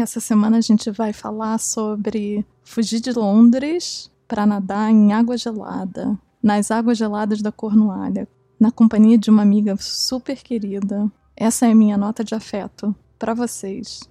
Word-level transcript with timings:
Essa 0.00 0.18
semana 0.18 0.56
a 0.56 0.60
gente 0.62 0.90
vai 0.90 1.12
falar 1.12 1.58
sobre 1.58 2.44
fugir 2.62 3.00
de 3.00 3.12
Londres 3.12 4.10
para 4.26 4.46
nadar 4.46 4.90
em 4.90 5.12
água 5.12 5.36
gelada, 5.36 6.18
nas 6.42 6.70
águas 6.70 6.96
geladas 6.96 7.42
da 7.42 7.52
Cornualha, 7.52 8.26
na 8.58 8.70
companhia 8.70 9.18
de 9.18 9.28
uma 9.28 9.42
amiga 9.42 9.76
super 9.76 10.42
querida. 10.42 11.10
Essa 11.36 11.66
é 11.66 11.72
a 11.72 11.74
minha 11.74 11.98
nota 11.98 12.24
de 12.24 12.34
afeto 12.34 12.94
para 13.18 13.34
vocês. 13.34 14.09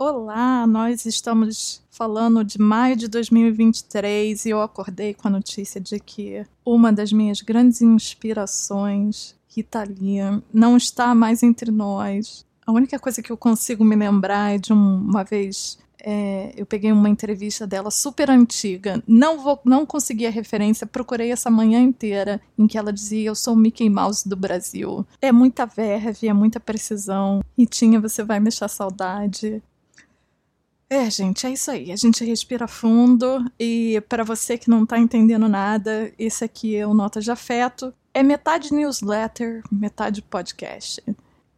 Olá, 0.00 0.64
nós 0.64 1.04
estamos 1.06 1.82
falando 1.90 2.44
de 2.44 2.56
maio 2.56 2.94
de 2.94 3.08
2023 3.08 4.46
e 4.46 4.50
eu 4.50 4.62
acordei 4.62 5.12
com 5.12 5.26
a 5.26 5.30
notícia 5.32 5.80
de 5.80 5.98
que 5.98 6.46
uma 6.64 6.92
das 6.92 7.12
minhas 7.12 7.42
grandes 7.42 7.82
inspirações, 7.82 9.34
Rita 9.48 9.82
Lee, 9.82 10.40
não 10.54 10.76
está 10.76 11.16
mais 11.16 11.42
entre 11.42 11.72
nós. 11.72 12.46
A 12.64 12.70
única 12.70 12.96
coisa 12.96 13.20
que 13.20 13.32
eu 13.32 13.36
consigo 13.36 13.84
me 13.84 13.96
lembrar 13.96 14.54
é 14.54 14.58
de 14.58 14.72
uma 14.72 15.24
vez 15.24 15.76
é, 16.00 16.52
eu 16.56 16.64
peguei 16.64 16.92
uma 16.92 17.08
entrevista 17.08 17.66
dela 17.66 17.90
super 17.90 18.30
antiga, 18.30 19.02
não 19.04 19.40
vou, 19.40 19.60
não 19.64 19.84
consegui 19.84 20.28
a 20.28 20.30
referência, 20.30 20.86
procurei 20.86 21.32
essa 21.32 21.50
manhã 21.50 21.80
inteira 21.80 22.40
em 22.56 22.68
que 22.68 22.78
ela 22.78 22.92
dizia 22.92 23.30
eu 23.30 23.34
sou 23.34 23.54
o 23.54 23.56
Mickey 23.56 23.90
Mouse 23.90 24.28
do 24.28 24.36
Brasil. 24.36 25.04
É 25.20 25.32
muita 25.32 25.66
verve, 25.66 26.28
é 26.28 26.32
muita 26.32 26.60
precisão. 26.60 27.40
E 27.56 27.66
tinha 27.66 28.00
você 28.00 28.22
vai 28.22 28.38
me 28.38 28.44
deixar 28.44 28.68
saudade. 28.68 29.60
É, 30.90 31.10
gente, 31.10 31.46
é 31.46 31.50
isso 31.50 31.70
aí. 31.70 31.92
A 31.92 31.96
gente 31.96 32.24
respira 32.24 32.66
fundo 32.66 33.44
e 33.60 34.02
para 34.08 34.24
você 34.24 34.56
que 34.56 34.70
não 34.70 34.86
tá 34.86 34.98
entendendo 34.98 35.48
nada, 35.48 36.12
esse 36.18 36.44
aqui 36.44 36.74
é 36.76 36.86
o 36.86 36.94
Nota 36.94 37.20
de 37.20 37.30
Afeto. 37.30 37.92
É 38.14 38.22
metade 38.22 38.72
newsletter, 38.72 39.62
metade 39.70 40.22
podcast. 40.22 41.02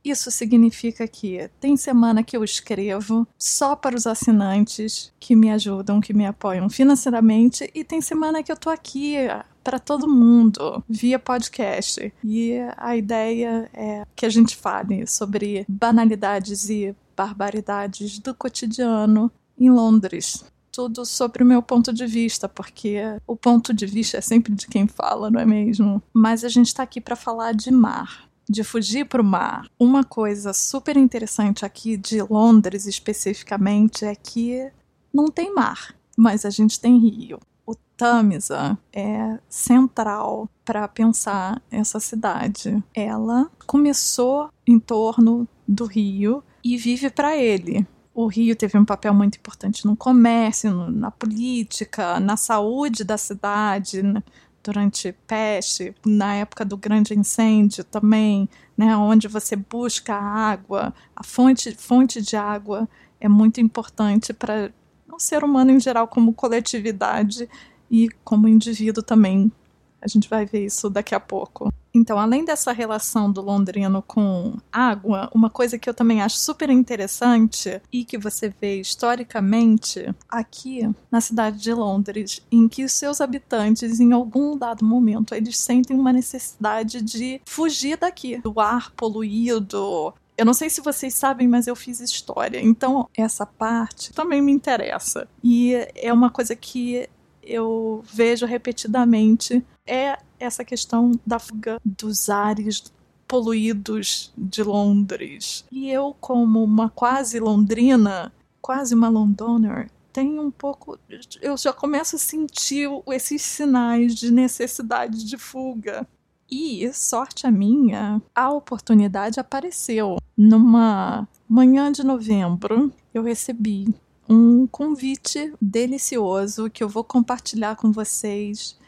Isso 0.04 0.30
significa 0.30 1.06
que 1.06 1.48
tem 1.60 1.76
semana 1.76 2.22
que 2.22 2.36
eu 2.36 2.42
escrevo 2.42 3.26
só 3.38 3.76
para 3.76 3.94
os 3.94 4.06
assinantes 4.06 5.12
que 5.20 5.36
me 5.36 5.50
ajudam, 5.50 6.00
que 6.00 6.14
me 6.14 6.26
apoiam 6.26 6.68
financeiramente, 6.70 7.70
e 7.74 7.84
tem 7.84 8.00
semana 8.00 8.42
que 8.42 8.50
eu 8.50 8.56
tô 8.56 8.70
aqui 8.70 9.16
para 9.62 9.78
todo 9.78 10.08
mundo 10.08 10.82
via 10.88 11.18
podcast. 11.18 12.12
E 12.24 12.54
a 12.78 12.96
ideia 12.96 13.70
é 13.74 14.04
que 14.16 14.24
a 14.24 14.30
gente 14.30 14.56
fale 14.56 15.06
sobre 15.06 15.66
banalidades 15.68 16.70
e 16.70 16.96
barbaridades 17.20 18.18
do 18.18 18.34
cotidiano 18.34 19.30
em 19.58 19.68
Londres. 19.68 20.42
Tudo 20.72 21.04
sobre 21.04 21.42
o 21.42 21.46
meu 21.46 21.62
ponto 21.62 21.92
de 21.92 22.06
vista, 22.06 22.48
porque 22.48 22.98
o 23.26 23.36
ponto 23.36 23.74
de 23.74 23.84
vista 23.84 24.16
é 24.16 24.20
sempre 24.22 24.54
de 24.54 24.66
quem 24.66 24.88
fala, 24.88 25.30
não 25.30 25.38
é 25.38 25.44
mesmo? 25.44 26.02
Mas 26.14 26.44
a 26.44 26.48
gente 26.48 26.68
está 26.68 26.82
aqui 26.82 26.98
para 26.98 27.14
falar 27.14 27.52
de 27.52 27.70
mar, 27.70 28.26
de 28.48 28.64
fugir 28.64 29.04
para 29.04 29.20
o 29.20 29.24
mar. 29.24 29.68
Uma 29.78 30.02
coisa 30.02 30.54
super 30.54 30.96
interessante 30.96 31.66
aqui 31.66 31.98
de 31.98 32.22
Londres 32.22 32.86
especificamente 32.86 34.06
é 34.06 34.14
que 34.14 34.70
não 35.12 35.28
tem 35.28 35.54
mar, 35.54 35.94
mas 36.16 36.46
a 36.46 36.50
gente 36.50 36.80
tem 36.80 36.98
rio. 36.98 37.38
O 37.66 37.74
Tamisa 37.98 38.78
é 38.94 39.38
central 39.46 40.48
para 40.64 40.88
pensar 40.88 41.60
essa 41.70 42.00
cidade. 42.00 42.82
Ela 42.94 43.50
começou 43.66 44.48
em 44.66 44.78
torno 44.78 45.46
do 45.68 45.84
rio 45.84 46.42
e 46.62 46.76
vive 46.76 47.10
para 47.10 47.36
ele. 47.36 47.86
O 48.14 48.26
Rio 48.26 48.56
teve 48.56 48.76
um 48.76 48.84
papel 48.84 49.14
muito 49.14 49.36
importante 49.36 49.86
no 49.86 49.96
comércio, 49.96 50.70
no, 50.70 50.90
na 50.90 51.10
política, 51.10 52.18
na 52.20 52.36
saúde 52.36 53.04
da 53.04 53.16
cidade, 53.16 54.02
né? 54.02 54.22
durante 54.62 55.12
peste, 55.26 55.94
na 56.04 56.34
época 56.34 56.64
do 56.64 56.76
grande 56.76 57.18
incêndio 57.18 57.82
também, 57.82 58.48
né, 58.76 58.96
onde 58.96 59.26
você 59.26 59.56
busca 59.56 60.14
a 60.14 60.22
água, 60.22 60.94
a 61.16 61.24
fonte, 61.24 61.74
fonte 61.74 62.20
de 62.20 62.36
água 62.36 62.88
é 63.20 63.28
muito 63.28 63.60
importante 63.60 64.32
para 64.32 64.72
o 65.10 65.18
ser 65.18 65.44
humano 65.44 65.70
em 65.70 65.80
geral 65.80 66.06
como 66.08 66.32
coletividade 66.32 67.48
e 67.90 68.08
como 68.24 68.48
indivíduo 68.48 69.02
também. 69.02 69.50
A 70.00 70.08
gente 70.08 70.28
vai 70.28 70.46
ver 70.46 70.66
isso 70.66 70.88
daqui 70.88 71.14
a 71.14 71.20
pouco. 71.20 71.72
Então, 71.92 72.18
além 72.18 72.44
dessa 72.44 72.72
relação 72.72 73.30
do 73.30 73.40
londrino 73.40 74.02
com 74.02 74.56
água, 74.72 75.28
uma 75.34 75.50
coisa 75.50 75.78
que 75.78 75.90
eu 75.90 75.94
também 75.94 76.22
acho 76.22 76.38
super 76.38 76.70
interessante 76.70 77.82
e 77.92 78.04
que 78.04 78.16
você 78.16 78.52
vê 78.60 78.80
historicamente 78.80 80.14
aqui 80.28 80.88
na 81.10 81.20
cidade 81.20 81.58
de 81.58 81.72
Londres, 81.74 82.42
em 82.50 82.68
que 82.68 82.84
os 82.84 82.92
seus 82.92 83.20
habitantes, 83.20 83.98
em 83.98 84.12
algum 84.12 84.56
dado 84.56 84.84
momento, 84.84 85.34
eles 85.34 85.58
sentem 85.58 85.98
uma 85.98 86.12
necessidade 86.12 87.02
de 87.02 87.40
fugir 87.44 87.96
daqui, 87.96 88.38
do 88.38 88.60
ar 88.60 88.92
poluído, 88.92 90.14
eu 90.40 90.46
não 90.46 90.54
sei 90.54 90.70
se 90.70 90.80
vocês 90.80 91.12
sabem, 91.12 91.46
mas 91.46 91.66
eu 91.66 91.76
fiz 91.76 92.00
história, 92.00 92.58
então 92.62 93.06
essa 93.14 93.44
parte 93.44 94.10
também 94.14 94.40
me 94.40 94.50
interessa. 94.50 95.28
E 95.44 95.74
é 95.94 96.10
uma 96.10 96.30
coisa 96.30 96.56
que 96.56 97.06
eu 97.42 98.02
vejo 98.12 98.46
repetidamente 98.46 99.64
é 99.86 100.18
essa 100.38 100.64
questão 100.64 101.12
da 101.26 101.38
fuga 101.38 101.80
dos 101.84 102.28
ares 102.28 102.92
poluídos 103.26 104.32
de 104.36 104.62
Londres. 104.62 105.64
E 105.70 105.90
eu, 105.90 106.16
como 106.20 106.64
uma 106.64 106.90
quase 106.90 107.38
londrina, 107.38 108.32
quase 108.60 108.94
uma 108.94 109.08
londoner, 109.08 109.90
tenho 110.12 110.42
um 110.42 110.50
pouco. 110.50 110.98
Eu 111.40 111.56
já 111.56 111.72
começo 111.72 112.16
a 112.16 112.18
sentir 112.18 112.88
esses 113.08 113.42
sinais 113.42 114.14
de 114.14 114.32
necessidade 114.32 115.24
de 115.24 115.38
fuga. 115.38 116.06
E, 116.50 116.90
sorte 116.92 117.46
a 117.46 117.50
minha, 117.50 118.20
a 118.34 118.50
oportunidade 118.50 119.38
apareceu. 119.38 120.16
Numa 120.36 121.28
manhã 121.48 121.92
de 121.92 122.04
novembro, 122.04 122.92
eu 123.14 123.22
recebi 123.22 123.94
um 124.30 124.64
convite 124.64 125.52
delicioso 125.60 126.70
que 126.70 126.84
eu 126.84 126.88
vou 126.88 127.02
compartilhar 127.02 127.74
com 127.74 127.90
vocês 127.90 128.78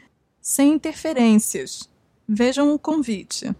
sem 0.40 0.74
interferências. 0.74 1.90
Vejam 2.28 2.72
o 2.72 2.78
convite. 2.78 3.52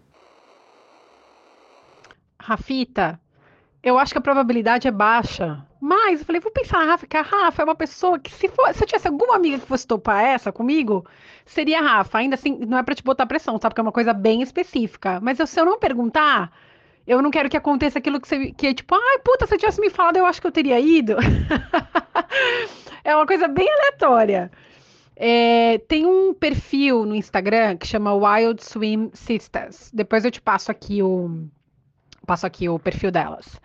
Rafita, 2.40 3.20
eu 3.82 3.98
acho 3.98 4.12
que 4.12 4.18
a 4.18 4.22
probabilidade 4.22 4.86
é 4.86 4.92
baixa. 4.92 5.66
Mas 5.80 6.20
eu 6.20 6.26
falei, 6.26 6.40
vou 6.40 6.52
pensar 6.52 6.78
na 6.78 6.92
Rafa, 6.92 7.06
que 7.08 7.16
a 7.16 7.22
Rafa 7.22 7.62
é 7.62 7.64
uma 7.64 7.74
pessoa 7.74 8.16
que, 8.16 8.32
se, 8.32 8.48
for, 8.48 8.72
se 8.72 8.84
eu 8.84 8.86
tivesse 8.86 9.08
alguma 9.08 9.34
amiga 9.34 9.58
que 9.58 9.66
fosse 9.66 9.84
topar 9.84 10.24
essa 10.24 10.52
comigo, 10.52 11.04
seria 11.44 11.80
a 11.80 11.82
Rafa. 11.82 12.18
Ainda 12.18 12.36
assim, 12.36 12.58
não 12.64 12.78
é 12.78 12.84
pra 12.84 12.94
te 12.94 13.02
botar 13.02 13.26
pressão, 13.26 13.54
sabe? 13.54 13.70
Porque 13.70 13.80
é 13.80 13.82
uma 13.82 13.90
coisa 13.90 14.12
bem 14.12 14.40
específica. 14.40 15.18
Mas 15.20 15.40
eu, 15.40 15.46
se 15.48 15.60
eu 15.60 15.64
não 15.64 15.80
perguntar, 15.80 16.52
eu 17.06 17.20
não 17.20 17.30
quero 17.30 17.48
que 17.48 17.56
aconteça 17.56 17.98
aquilo 17.98 18.20
que 18.20 18.28
você. 18.28 18.52
Que 18.52 18.68
é 18.68 18.74
tipo, 18.74 18.94
ai, 18.94 19.18
puta, 19.24 19.46
se 19.46 19.54
eu 19.54 19.58
tivesse 19.58 19.80
me 19.80 19.90
falado, 19.90 20.16
eu 20.16 20.26
acho 20.26 20.40
que 20.40 20.46
eu 20.46 20.52
teria 20.52 20.78
ido. 20.78 21.16
é 23.04 23.14
uma 23.14 23.26
coisa 23.26 23.48
bem 23.48 23.68
aleatória. 23.68 24.50
É, 25.16 25.78
tem 25.88 26.06
um 26.06 26.32
perfil 26.32 27.04
no 27.04 27.14
Instagram 27.14 27.76
que 27.76 27.86
chama 27.86 28.14
Wild 28.14 28.64
Swim 28.64 29.10
Sisters. 29.12 29.90
Depois 29.92 30.24
eu 30.24 30.30
te 30.30 30.40
passo 30.40 30.70
aqui 30.70 31.02
o 31.02 31.46
passo 32.26 32.46
aqui 32.46 32.68
o 32.68 32.78
perfil 32.78 33.10
delas. 33.10 33.60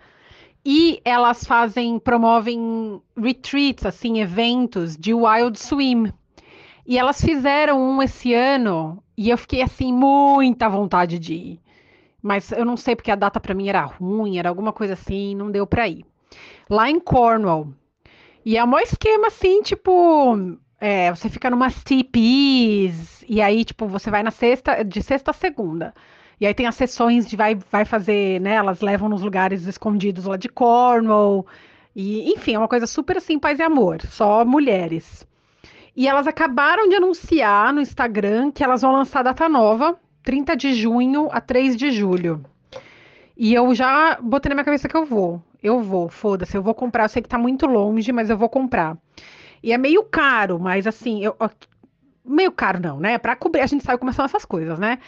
E 0.64 1.00
elas 1.04 1.44
fazem, 1.44 1.98
promovem 1.98 3.00
retreats, 3.16 3.86
assim, 3.86 4.20
eventos 4.20 4.96
de 4.96 5.14
Wild 5.14 5.58
Swim. 5.58 6.12
E 6.86 6.98
elas 6.98 7.20
fizeram 7.20 7.80
um 7.80 8.02
esse 8.02 8.34
ano 8.34 9.02
e 9.16 9.30
eu 9.30 9.38
fiquei 9.38 9.62
assim 9.62 9.92
muita 9.92 10.68
vontade 10.68 11.18
de 11.18 11.34
ir. 11.34 11.60
Mas 12.22 12.50
eu 12.52 12.64
não 12.64 12.76
sei 12.76 12.96
porque 12.96 13.10
a 13.10 13.16
data 13.16 13.38
para 13.38 13.54
mim 13.54 13.68
era 13.68 13.82
ruim, 13.82 14.38
era 14.38 14.48
alguma 14.48 14.72
coisa 14.72 14.94
assim, 14.94 15.34
não 15.34 15.50
deu 15.50 15.66
para 15.66 15.88
ir. 15.88 16.04
Lá 16.68 16.90
em 16.90 16.98
Cornwall. 16.98 17.68
E 18.44 18.56
é 18.56 18.64
um 18.64 18.78
esquema 18.78 19.28
assim, 19.28 19.62
tipo, 19.62 20.36
é, 20.80 21.10
você 21.10 21.28
fica 21.28 21.50
numas 21.50 21.82
TPs, 21.82 23.24
e 23.28 23.40
aí, 23.42 23.64
tipo, 23.64 23.86
você 23.86 24.10
vai 24.10 24.22
na 24.22 24.30
sexta, 24.30 24.82
de 24.84 25.02
sexta 25.02 25.30
a 25.30 25.34
segunda. 25.34 25.94
E 26.40 26.46
aí 26.46 26.54
tem 26.54 26.66
as 26.66 26.76
sessões 26.76 27.28
de 27.28 27.36
vai, 27.36 27.58
vai 27.70 27.84
fazer, 27.84 28.40
né? 28.40 28.54
Elas 28.54 28.80
levam 28.80 29.08
nos 29.08 29.22
lugares 29.22 29.66
escondidos 29.66 30.24
lá 30.24 30.36
de 30.36 30.48
Cornwall. 30.48 31.46
E, 31.94 32.32
enfim, 32.32 32.54
é 32.54 32.58
uma 32.58 32.68
coisa 32.68 32.86
super 32.86 33.16
assim, 33.16 33.38
paz 33.38 33.58
e 33.58 33.62
amor, 33.62 34.00
só 34.02 34.44
mulheres. 34.44 35.26
E 35.96 36.06
elas 36.06 36.28
acabaram 36.28 36.88
de 36.88 36.94
anunciar 36.94 37.72
no 37.72 37.80
Instagram 37.80 38.52
que 38.52 38.62
elas 38.62 38.82
vão 38.82 38.92
lançar 38.92 39.24
data 39.24 39.48
nova, 39.48 39.98
30 40.22 40.56
de 40.56 40.72
junho 40.74 41.28
a 41.30 41.40
3 41.40 41.76
de 41.76 41.90
julho. 41.90 42.44
E 43.36 43.54
eu 43.54 43.74
já 43.74 44.18
botei 44.20 44.48
na 44.50 44.56
minha 44.56 44.64
cabeça 44.64 44.88
que 44.88 44.96
eu 44.96 45.04
vou. 45.04 45.42
Eu 45.62 45.80
vou, 45.80 46.08
foda-se, 46.08 46.56
eu 46.56 46.62
vou 46.62 46.74
comprar. 46.74 47.04
Eu 47.04 47.08
sei 47.08 47.22
que 47.22 47.28
tá 47.28 47.38
muito 47.38 47.66
longe, 47.66 48.10
mas 48.12 48.30
eu 48.30 48.36
vou 48.36 48.48
comprar. 48.48 48.96
E 49.62 49.72
é 49.72 49.78
meio 49.78 50.04
caro, 50.04 50.58
mas 50.58 50.86
assim, 50.86 51.24
eu, 51.24 51.36
meio 52.24 52.52
caro 52.52 52.80
não, 52.80 53.00
né? 53.00 53.18
Para 53.18 53.34
cobrir, 53.34 53.60
a 53.60 53.66
gente 53.66 53.84
sabe 53.84 53.98
como 53.98 54.12
são 54.12 54.24
essas 54.24 54.44
coisas, 54.44 54.78
né? 54.78 54.98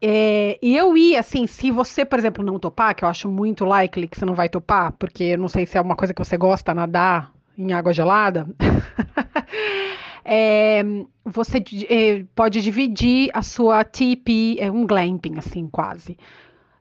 É, 0.00 0.58
e 0.62 0.76
eu 0.76 0.96
ia, 0.96 1.18
assim, 1.18 1.46
se 1.46 1.70
você, 1.72 2.04
por 2.04 2.18
exemplo, 2.18 2.44
não 2.44 2.58
topar, 2.58 2.94
que 2.94 3.04
eu 3.04 3.08
acho 3.08 3.28
muito 3.28 3.64
likely 3.64 4.06
que 4.06 4.18
você 4.18 4.24
não 4.24 4.34
vai 4.34 4.48
topar, 4.48 4.92
porque 4.92 5.24
eu 5.24 5.38
não 5.38 5.48
sei 5.48 5.66
se 5.66 5.76
é 5.76 5.80
uma 5.80 5.96
coisa 5.96 6.14
que 6.14 6.24
você 6.24 6.36
gosta, 6.36 6.72
nadar 6.72 7.32
em 7.56 7.72
água 7.72 7.92
gelada. 7.92 8.46
é, 10.30 10.82
você 11.24 11.64
é, 11.88 12.22
pode 12.34 12.60
dividir 12.60 13.30
a 13.32 13.40
sua 13.40 13.82
TP, 13.82 14.58
é 14.60 14.70
um 14.70 14.86
glamping, 14.86 15.38
assim, 15.38 15.66
quase. 15.68 16.18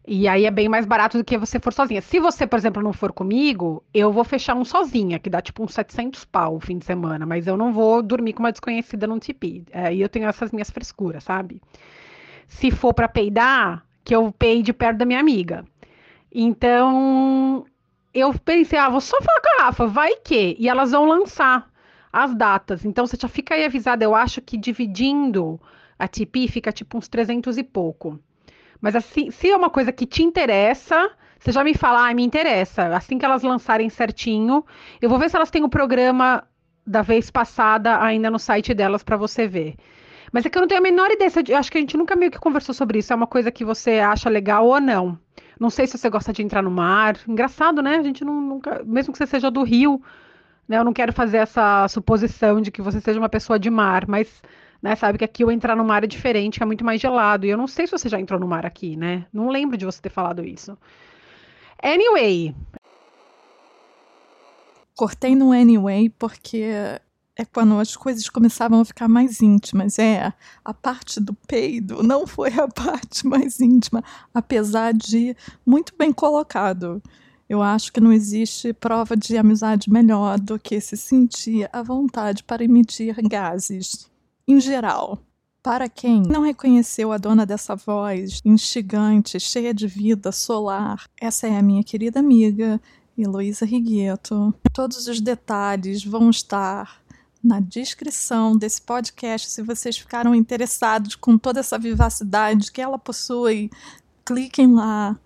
E 0.06 0.28
aí 0.28 0.46
é 0.46 0.52
bem 0.52 0.68
mais 0.68 0.86
barato 0.86 1.18
do 1.18 1.24
que 1.24 1.38
você 1.38 1.58
for 1.58 1.72
sozinha. 1.72 2.02
Se 2.02 2.20
você, 2.20 2.46
por 2.46 2.60
exemplo, 2.60 2.84
não 2.84 2.92
for 2.92 3.14
comigo, 3.14 3.82
eu 3.94 4.12
vou 4.12 4.26
fechar 4.26 4.54
um 4.54 4.66
sozinha, 4.66 5.18
que 5.18 5.30
dá 5.30 5.42
tipo 5.42 5.64
uns 5.64 5.74
700 5.74 6.26
pau 6.26 6.58
o 6.58 6.60
fim 6.60 6.78
de 6.78 6.84
semana, 6.84 7.26
mas 7.26 7.48
eu 7.48 7.56
não 7.56 7.72
vou 7.72 8.04
dormir 8.04 8.34
com 8.34 8.44
uma 8.44 8.52
desconhecida 8.52 9.08
num 9.08 9.18
tipi. 9.18 9.66
Aí 9.72 10.02
eu 10.02 10.10
tenho 10.10 10.28
essas 10.28 10.52
minhas 10.52 10.70
frescuras, 10.70 11.24
sabe? 11.24 11.62
Se 12.48 12.70
for 12.70 12.94
para 12.94 13.08
peidar, 13.08 13.86
que 14.04 14.14
eu 14.14 14.30
peide 14.32 14.74
perto 14.74 14.98
da 14.98 15.06
minha 15.06 15.22
amiga. 15.22 15.64
Então, 16.34 17.66
eu 18.14 18.34
pensei, 18.34 18.78
ah, 18.78 18.90
vou 18.90 19.02
só 19.02 19.18
falar 19.22 19.42
com 19.42 19.62
a 19.62 19.66
Rafa, 19.66 19.88
vai 19.88 20.16
que? 20.18 20.58
E 20.60 20.68
elas 20.68 20.92
vão 20.92 21.06
lançar 21.06 21.70
as 22.12 22.34
datas. 22.36 22.86
Então, 22.86 23.06
você 23.06 23.18
já 23.20 23.28
fica 23.28 23.56
aí 23.56 23.66
avisada. 23.66 24.04
Eu 24.04 24.16
acho 24.16 24.42
que 24.42 24.58
dividindo 24.58 25.60
a 25.98 26.08
TP 26.08 26.48
fica 26.48 26.72
tipo 26.72 26.98
uns 26.98 27.08
300 27.08 27.58
e 27.58 27.64
pouco. 27.64 28.20
Mas 28.80 28.96
assim, 28.96 29.32
se 29.32 29.50
é 29.50 29.58
uma 29.58 29.70
coisa 29.70 29.92
que 29.92 30.06
te 30.06 30.24
interessa, 30.24 31.12
você 31.40 31.52
já 31.52 31.64
me 31.64 31.74
fala, 31.74 32.08
ah, 32.08 32.14
me 32.14 32.24
interessa. 32.24 32.96
Assim 32.96 33.18
que 33.18 33.26
elas 33.26 33.44
lançarem 33.44 33.90
certinho, 33.90 34.66
eu 35.02 35.10
vou 35.10 35.18
ver 35.18 35.30
se 35.30 35.36
elas 35.36 35.50
têm 35.50 35.64
o 35.64 35.70
programa 35.70 36.44
da 36.86 37.02
vez 37.02 37.30
passada 37.30 38.02
ainda 38.02 38.30
no 38.30 38.40
site 38.40 38.74
delas 38.74 39.04
para 39.04 39.18
você 39.18 39.48
ver. 39.48 39.76
Mas 40.32 40.46
é 40.46 40.50
que 40.50 40.58
eu 40.58 40.62
não 40.62 40.68
tenho 40.68 40.80
a 40.80 40.84
menor 40.84 41.10
ideia. 41.10 41.32
Eu 41.48 41.58
acho 41.58 41.72
que 41.72 41.78
a 41.78 41.82
gente 41.82 41.98
nunca 41.98 42.16
meio 42.16 42.32
que 42.32 42.40
conversou 42.40 42.74
sobre 42.74 43.00
isso. 43.00 43.12
É 43.14 43.16
uma 43.16 43.28
coisa 43.28 43.52
que 43.52 43.66
você 43.66 44.00
acha 44.00 44.30
legal 44.30 44.66
ou 44.66 44.80
não. 44.80 45.18
Não 45.60 45.70
sei 45.70 45.88
se 45.88 45.98
você 45.98 46.10
gosta 46.10 46.32
de 46.34 46.44
entrar 46.44 46.62
no 46.62 46.72
mar. 46.72 47.18
Engraçado, 47.28 47.82
né? 47.82 47.98
A 47.98 48.04
gente 48.04 48.24
não, 48.24 48.40
nunca. 48.40 48.84
Mesmo 48.86 49.12
que 49.12 49.18
você 49.18 49.26
seja 49.26 49.50
do 49.50 49.64
Rio, 49.64 50.02
né? 50.68 50.78
Eu 50.78 50.84
não 50.84 50.94
quero 50.94 51.14
fazer 51.14 51.38
essa 51.38 51.88
suposição 51.88 52.62
de 52.62 52.72
que 52.72 52.82
você 52.82 53.00
seja 53.00 53.20
uma 53.20 53.30
pessoa 53.30 53.58
de 53.58 53.70
mar, 53.70 54.08
mas 54.08 54.42
né? 54.82 54.96
Sabe 54.96 55.18
que 55.18 55.26
aqui 55.26 55.44
eu 55.44 55.52
entrar 55.52 55.76
no 55.76 55.84
mar 55.84 56.04
é 56.04 56.08
diferente, 56.08 56.62
é 56.62 56.66
muito 56.66 56.86
mais 56.86 57.02
gelado. 57.02 57.46
E 57.46 57.50
eu 57.50 57.58
não 57.58 57.68
sei 57.68 57.88
se 57.88 57.92
você 57.92 58.10
já 58.10 58.20
entrou 58.20 58.40
no 58.40 58.48
mar 58.48 58.66
aqui, 58.66 58.96
né? 58.96 59.26
Não 59.34 59.50
lembro 59.50 59.78
de 59.78 59.86
você 59.86 60.02
ter 60.02 60.10
falado 60.10 60.46
isso. 60.46 60.78
Anyway. 61.82 62.56
Cortei 64.96 65.36
no 65.36 65.52
anyway 65.52 66.10
porque 66.10 66.66
é 67.36 67.46
quando 67.46 67.80
as 67.80 67.96
coisas 67.96 68.28
começavam 68.30 68.82
a 68.82 68.86
ficar 68.86 69.08
mais 69.08 69.42
íntimas. 69.42 70.00
É, 70.00 70.34
a 70.66 70.74
parte 70.74 71.20
do 71.20 71.34
peido 71.34 72.02
não 72.02 72.26
foi 72.26 72.52
a 72.54 72.68
parte 72.70 73.28
mais 73.28 73.60
íntima, 73.60 74.04
apesar 74.34 74.94
de 74.94 75.36
muito 75.66 75.94
bem 75.98 76.12
colocado. 76.12 77.02
Eu 77.50 77.62
acho 77.62 77.94
que 77.94 78.02
não 78.02 78.12
existe 78.12 78.74
prova 78.74 79.16
de 79.16 79.38
amizade 79.38 79.90
melhor 79.90 80.40
do 80.40 80.60
que 80.60 80.82
se 80.82 80.98
sentir 80.98 81.70
à 81.72 81.82
vontade 81.82 82.44
para 82.44 82.64
emitir 82.64 83.16
gases 83.28 84.10
em 84.48 84.60
geral. 84.60 85.20
Para 85.64 85.90
quem 85.90 86.22
não 86.22 86.42
reconheceu 86.42 87.12
a 87.12 87.18
dona 87.18 87.46
dessa 87.46 87.76
voz 87.76 88.42
instigante, 88.46 89.40
cheia 89.40 89.74
de 89.74 89.88
vida, 89.88 90.32
solar, 90.32 91.06
essa 91.20 91.48
é 91.48 91.58
a 91.58 91.62
minha 91.62 91.84
querida 91.84 92.20
amiga 92.20 92.82
Heloísa 93.18 93.66
Rigueto. 93.66 94.54
Todos 94.74 95.08
os 95.08 95.20
detalhes 95.20 96.04
vão 96.04 96.30
estar 96.30 97.02
na 97.44 97.60
descrição 97.60 98.58
desse 98.58 98.82
podcast. 98.82 99.50
Se 99.50 99.62
vocês 99.62 99.98
ficaram 99.98 100.36
interessados 100.36 101.16
com 101.16 101.38
toda 101.38 101.60
essa 101.60 101.80
vivacidade 101.80 102.72
que 102.72 102.82
ela 102.82 103.00
possui, 103.00 103.70
cliquem 104.26 104.74
lá 104.74 105.18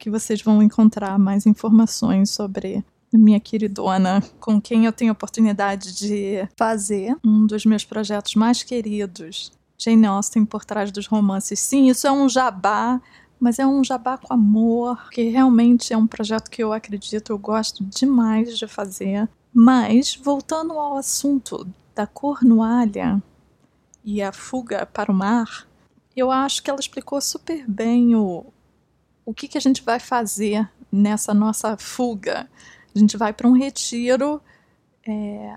que 0.00 0.10
vocês 0.10 0.40
vão 0.40 0.62
encontrar 0.62 1.18
mais 1.18 1.44
informações 1.44 2.30
sobre 2.30 2.82
minha 3.12 3.38
queridona, 3.38 4.22
com 4.40 4.58
quem 4.58 4.86
eu 4.86 4.92
tenho 4.92 5.10
a 5.10 5.12
oportunidade 5.12 5.94
de 5.94 6.48
fazer 6.56 7.14
um 7.22 7.46
dos 7.46 7.66
meus 7.66 7.84
projetos 7.84 8.34
mais 8.34 8.62
queridos, 8.62 9.52
Jane 9.78 10.06
Austen 10.06 10.46
por 10.46 10.64
trás 10.64 10.90
dos 10.90 11.06
romances. 11.06 11.60
Sim, 11.60 11.90
isso 11.90 12.06
é 12.06 12.12
um 12.12 12.28
jabá, 12.30 13.00
mas 13.38 13.58
é 13.58 13.66
um 13.66 13.84
jabá 13.84 14.16
com 14.16 14.32
amor, 14.32 15.10
que 15.10 15.28
realmente 15.28 15.92
é 15.92 15.96
um 15.96 16.06
projeto 16.06 16.50
que 16.50 16.62
eu 16.62 16.72
acredito, 16.72 17.30
eu 17.30 17.38
gosto 17.38 17.84
demais 17.84 18.58
de 18.58 18.66
fazer. 18.66 19.28
Mas, 19.52 20.14
voltando 20.16 20.72
ao 20.72 20.96
assunto 20.96 21.68
da 21.94 22.06
cornualha 22.06 23.22
e 24.02 24.22
a 24.22 24.32
fuga 24.32 24.86
para 24.86 25.12
o 25.12 25.14
mar, 25.14 25.66
eu 26.16 26.30
acho 26.30 26.62
que 26.62 26.70
ela 26.70 26.80
explicou 26.80 27.20
super 27.20 27.68
bem 27.68 28.14
o, 28.14 28.46
o 29.24 29.34
que, 29.34 29.48
que 29.48 29.58
a 29.58 29.60
gente 29.60 29.82
vai 29.82 30.00
fazer 30.00 30.68
nessa 30.92 31.32
nossa 31.32 31.76
fuga 31.76 32.48
a 32.94 32.98
gente 32.98 33.16
vai 33.16 33.32
para 33.32 33.48
um 33.48 33.52
retiro 33.52 34.40
é, 35.06 35.56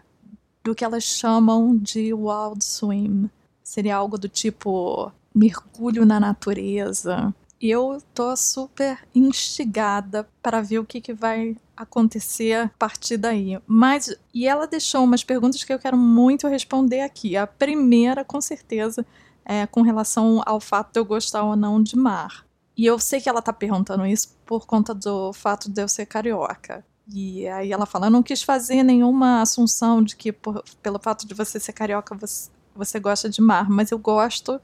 do 0.63 0.75
que 0.75 0.85
elas 0.85 1.03
chamam 1.03 1.75
de 1.75 2.13
wild 2.13 2.63
swim. 2.63 3.29
Seria 3.63 3.95
algo 3.95 4.17
do 4.17 4.29
tipo 4.29 5.11
mergulho 5.33 6.05
na 6.05 6.19
natureza. 6.19 7.33
E 7.59 7.71
eu 7.71 8.01
tô 8.13 8.35
super 8.35 8.99
instigada 9.15 10.27
para 10.41 10.61
ver 10.61 10.79
o 10.79 10.85
que, 10.85 10.99
que 10.99 11.13
vai 11.13 11.55
acontecer 11.75 12.53
a 12.53 12.69
partir 12.77 13.17
daí. 13.17 13.57
Mas, 13.65 14.13
e 14.33 14.45
ela 14.45 14.67
deixou 14.67 15.03
umas 15.03 15.23
perguntas 15.23 15.63
que 15.63 15.73
eu 15.73 15.79
quero 15.79 15.97
muito 15.97 16.47
responder 16.47 17.01
aqui. 17.01 17.37
A 17.37 17.47
primeira, 17.47 18.23
com 18.23 18.41
certeza, 18.41 19.05
é 19.45 19.65
com 19.65 19.81
relação 19.81 20.41
ao 20.45 20.59
fato 20.59 20.91
de 20.91 20.99
eu 20.99 21.05
gostar 21.05 21.43
ou 21.43 21.55
não 21.55 21.81
de 21.81 21.95
mar. 21.95 22.45
E 22.75 22.85
eu 22.85 22.97
sei 22.97 23.21
que 23.21 23.29
ela 23.29 23.41
tá 23.41 23.53
perguntando 23.53 24.05
isso 24.05 24.35
por 24.45 24.65
conta 24.65 24.93
do 24.93 25.31
fato 25.33 25.69
de 25.69 25.81
eu 25.81 25.87
ser 25.87 26.05
carioca. 26.05 26.85
E 27.11 27.47
aí 27.47 27.71
ela 27.71 27.85
fala: 27.85 28.07
Eu 28.07 28.11
não 28.11 28.23
quis 28.23 28.41
fazer 28.41 28.83
nenhuma 28.83 29.41
assunção 29.41 30.01
de 30.01 30.15
que, 30.15 30.31
por, 30.31 30.63
pelo 30.81 30.99
fato 30.99 31.27
de 31.27 31.33
você 31.33 31.59
ser 31.59 31.73
carioca, 31.73 32.15
você, 32.15 32.49
você 32.75 32.99
gosta 32.99 33.29
de 33.29 33.41
mar, 33.41 33.69
mas 33.69 33.91
eu 33.91 33.99
gosto 33.99 34.59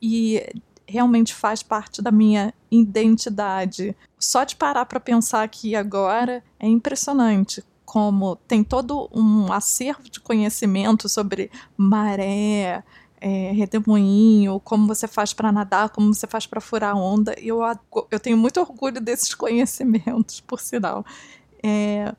e 0.00 0.42
realmente 0.86 1.34
faz 1.34 1.62
parte 1.62 2.02
da 2.02 2.10
minha 2.10 2.52
identidade. 2.70 3.96
Só 4.18 4.44
de 4.44 4.56
parar 4.56 4.86
para 4.86 4.98
pensar 5.00 5.42
aqui 5.42 5.76
agora 5.76 6.42
é 6.58 6.66
impressionante 6.66 7.64
como 7.92 8.36
tem 8.36 8.64
todo 8.64 9.06
um 9.12 9.52
acervo 9.52 10.08
de 10.08 10.18
conhecimento 10.18 11.10
sobre 11.10 11.50
maré, 11.76 12.82
é, 13.24 13.52
redemoinho, 13.52 14.58
como 14.58 14.88
você 14.88 15.06
faz 15.06 15.32
para 15.32 15.52
nadar, 15.52 15.90
como 15.90 16.12
você 16.12 16.26
faz 16.26 16.44
para 16.44 16.60
furar 16.60 16.96
onda. 16.96 17.32
Eu, 17.38 17.60
eu 18.10 18.18
tenho 18.18 18.36
muito 18.36 18.58
orgulho 18.60 19.00
desses 19.00 19.32
conhecimentos, 19.32 20.40
por 20.40 20.60
sinal. 20.60 21.06
É, 21.62 22.12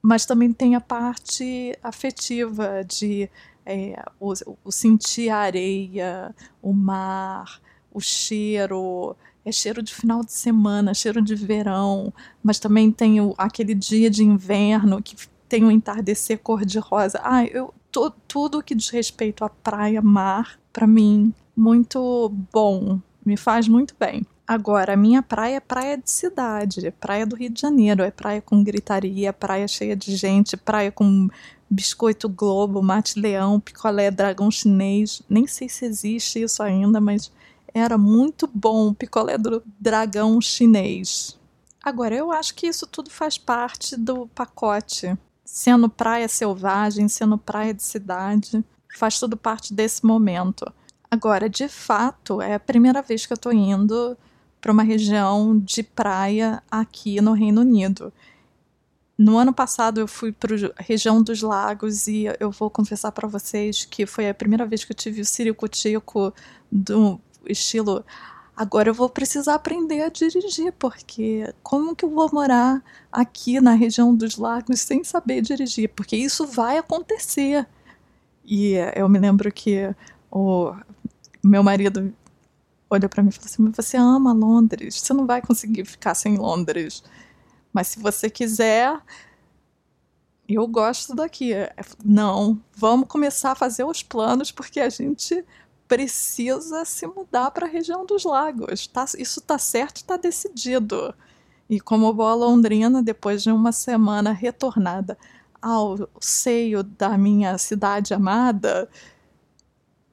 mas 0.00 0.24
também 0.24 0.52
tem 0.52 0.76
a 0.76 0.80
parte 0.80 1.76
afetiva 1.82 2.84
de 2.84 3.28
é, 3.66 4.00
o, 4.20 4.32
o, 4.64 4.70
sentir 4.70 5.28
a 5.28 5.38
areia, 5.38 6.32
o 6.62 6.72
mar, 6.72 7.60
o 7.92 8.00
cheiro, 8.00 9.16
é 9.44 9.50
cheiro 9.50 9.82
de 9.82 9.92
final 9.92 10.22
de 10.22 10.32
semana, 10.32 10.94
cheiro 10.94 11.20
de 11.20 11.34
verão, 11.34 12.14
mas 12.40 12.60
também 12.60 12.92
tem 12.92 13.20
o, 13.20 13.34
aquele 13.36 13.74
dia 13.74 14.08
de 14.08 14.22
inverno 14.22 15.02
que 15.02 15.16
tem 15.48 15.64
o 15.64 15.70
entardecer 15.70 16.38
cor-de-rosa. 16.38 17.20
Ah, 17.24 17.44
eu, 17.44 17.74
to, 17.98 18.10
tudo 18.28 18.62
que 18.62 18.74
diz 18.74 18.90
respeito 18.90 19.44
à 19.44 19.48
praia, 19.48 20.00
mar, 20.00 20.58
para 20.72 20.86
mim, 20.86 21.34
muito 21.56 22.32
bom, 22.52 23.00
me 23.24 23.36
faz 23.36 23.66
muito 23.66 23.94
bem. 23.98 24.24
Agora, 24.46 24.94
a 24.94 24.96
minha 24.96 25.22
praia 25.22 25.56
é 25.56 25.60
praia 25.60 25.98
de 25.98 26.10
cidade, 26.10 26.86
é 26.86 26.90
praia 26.90 27.26
do 27.26 27.36
Rio 27.36 27.50
de 27.50 27.60
Janeiro, 27.60 28.02
é 28.02 28.10
praia 28.10 28.40
com 28.40 28.62
gritaria, 28.62 29.32
praia 29.32 29.68
cheia 29.68 29.94
de 29.94 30.16
gente, 30.16 30.56
praia 30.56 30.90
com 30.90 31.28
biscoito 31.68 32.28
globo, 32.28 32.82
mate 32.82 33.20
leão, 33.20 33.60
picolé 33.60 34.10
dragão 34.10 34.50
chinês. 34.50 35.20
Nem 35.28 35.46
sei 35.46 35.68
se 35.68 35.84
existe 35.84 36.40
isso 36.40 36.62
ainda, 36.62 36.98
mas 36.98 37.30
era 37.74 37.98
muito 37.98 38.48
bom 38.52 38.94
picolé 38.94 39.36
do 39.36 39.62
dragão 39.78 40.40
chinês. 40.40 41.38
Agora, 41.84 42.14
eu 42.14 42.32
acho 42.32 42.54
que 42.54 42.66
isso 42.66 42.86
tudo 42.86 43.10
faz 43.10 43.36
parte 43.36 43.96
do 43.96 44.26
pacote. 44.28 45.14
Sendo 45.50 45.88
praia 45.88 46.28
selvagem, 46.28 47.08
sendo 47.08 47.38
praia 47.38 47.72
de 47.72 47.82
cidade, 47.82 48.62
faz 48.94 49.18
tudo 49.18 49.34
parte 49.34 49.72
desse 49.72 50.04
momento. 50.04 50.70
Agora, 51.10 51.48
de 51.48 51.68
fato, 51.68 52.42
é 52.42 52.54
a 52.54 52.60
primeira 52.60 53.00
vez 53.00 53.24
que 53.24 53.32
eu 53.32 53.36
tô 53.36 53.50
indo 53.50 54.14
para 54.60 54.70
uma 54.70 54.82
região 54.82 55.58
de 55.58 55.82
praia 55.82 56.62
aqui 56.70 57.18
no 57.22 57.32
Reino 57.32 57.62
Unido. 57.62 58.12
No 59.16 59.38
ano 59.38 59.52
passado 59.52 59.98
eu 59.98 60.06
fui 60.06 60.32
para 60.32 60.54
a 60.54 60.82
região 60.82 61.22
dos 61.22 61.40
lagos 61.40 62.06
e 62.06 62.26
eu 62.38 62.50
vou 62.50 62.68
confessar 62.68 63.10
para 63.10 63.26
vocês 63.26 63.86
que 63.86 64.04
foi 64.04 64.28
a 64.28 64.34
primeira 64.34 64.66
vez 64.66 64.84
que 64.84 64.92
eu 64.92 64.96
tive 64.96 65.22
o 65.22 65.24
ciricutico 65.24 66.32
do 66.70 67.18
estilo 67.46 68.04
agora 68.58 68.90
eu 68.90 68.94
vou 68.94 69.08
precisar 69.08 69.54
aprender 69.54 70.02
a 70.02 70.08
dirigir, 70.08 70.72
porque 70.72 71.54
como 71.62 71.94
que 71.94 72.04
eu 72.04 72.10
vou 72.10 72.28
morar 72.32 72.82
aqui 73.10 73.60
na 73.60 73.72
região 73.74 74.12
dos 74.12 74.36
lagos 74.36 74.80
sem 74.80 75.04
saber 75.04 75.42
dirigir? 75.42 75.88
Porque 75.90 76.16
isso 76.16 76.44
vai 76.44 76.76
acontecer. 76.76 77.64
E 78.44 78.74
eu 78.96 79.08
me 79.08 79.20
lembro 79.20 79.52
que 79.52 79.94
o 80.28 80.74
meu 81.42 81.62
marido 81.62 82.12
olhou 82.90 83.08
para 83.08 83.22
mim 83.22 83.28
e 83.28 83.32
falou 83.32 83.46
assim: 83.46 83.62
Mas 83.62 83.76
você 83.76 83.96
ama 83.96 84.32
Londres, 84.32 84.96
você 84.96 85.14
não 85.14 85.24
vai 85.24 85.40
conseguir 85.40 85.84
ficar 85.84 86.16
sem 86.16 86.36
Londres. 86.36 87.04
Mas 87.72 87.86
se 87.86 88.00
você 88.00 88.28
quiser, 88.28 89.00
eu 90.48 90.66
gosto 90.66 91.14
daqui. 91.14 91.52
Não, 92.04 92.60
vamos 92.74 93.06
começar 93.06 93.52
a 93.52 93.54
fazer 93.54 93.84
os 93.84 94.02
planos 94.02 94.50
porque 94.50 94.80
a 94.80 94.88
gente 94.88 95.44
precisa 95.88 96.84
se 96.84 97.06
mudar 97.06 97.50
para 97.50 97.66
a 97.66 97.70
região 97.70 98.04
dos 98.04 98.24
lagos. 98.24 98.86
Tá, 98.86 99.06
isso 99.16 99.40
tá 99.40 99.58
certo, 99.58 99.96
está 99.96 100.16
decidido. 100.16 101.14
E 101.68 101.80
como 101.80 102.12
boa 102.12 102.34
londrina, 102.34 103.02
depois 103.02 103.42
de 103.42 103.50
uma 103.50 103.72
semana 103.72 104.32
retornada 104.32 105.18
ao 105.60 106.08
seio 106.20 106.82
da 106.82 107.18
minha 107.18 107.58
cidade 107.58 108.14
amada, 108.14 108.88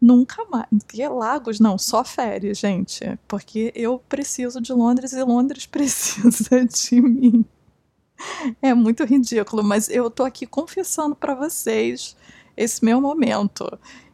nunca 0.01 0.43
mais. 0.45 0.67
Que 0.87 1.07
Lagos 1.07 1.59
não, 1.59 1.77
só 1.77 2.03
férias, 2.03 2.57
gente. 2.57 3.17
Porque 3.27 3.71
eu 3.75 3.99
preciso 3.99 4.61
de 4.61 4.73
Londres 4.73 5.13
e 5.13 5.23
Londres 5.23 5.65
precisa 5.67 6.65
de 6.65 7.01
mim. 7.01 7.45
É 8.61 8.73
muito 8.73 9.03
ridículo, 9.03 9.63
mas 9.63 9.89
eu 9.89 10.09
tô 10.09 10.23
aqui 10.23 10.45
confessando 10.45 11.15
para 11.15 11.35
vocês 11.35 12.15
esse 12.55 12.83
meu 12.83 13.01
momento. 13.01 13.67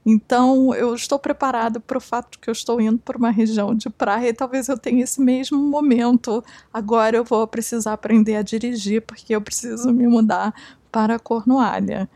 Então, 0.05 0.73
eu 0.73 0.95
estou 0.95 1.19
preparado 1.19 1.79
para 1.79 1.97
o 1.97 2.01
fato 2.01 2.31
de 2.31 2.39
que 2.39 2.49
eu 2.49 2.51
estou 2.53 2.81
indo 2.81 2.97
para 2.97 3.17
uma 3.17 3.29
região 3.29 3.75
de 3.75 3.89
praia 3.89 4.29
e 4.29 4.33
talvez 4.33 4.67
eu 4.67 4.77
tenha 4.77 5.03
esse 5.03 5.21
mesmo 5.21 5.59
momento. 5.59 6.43
Agora 6.73 7.17
eu 7.17 7.23
vou 7.23 7.45
precisar 7.47 7.93
aprender 7.93 8.35
a 8.35 8.41
dirigir 8.41 9.03
porque 9.03 9.35
eu 9.35 9.41
preciso 9.41 9.91
me 9.93 10.07
mudar 10.07 10.53
para 10.91 11.19
Cornualha. 11.19 12.09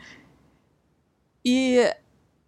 E 1.43 1.93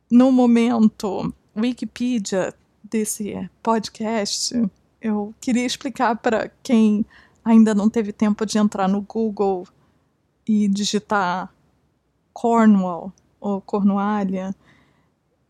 no 0.10 0.32
momento 0.32 1.32
Wikipedia 1.56 2.54
desse 2.84 3.50
podcast, 3.62 4.60
eu 5.00 5.36
queria 5.40 5.66
explicar 5.66 6.16
para 6.16 6.50
quem 6.64 7.06
ainda 7.46 7.76
não 7.76 7.90
teve 7.90 8.12
tempo 8.12 8.44
de 8.46 8.58
entrar 8.58 8.88
no 8.90 9.02
Google 9.02 9.68
e 10.48 10.68
digitar 10.68 11.54
Cornwall 12.34 13.14
ou 13.40 13.62
Cornualha, 13.62 14.56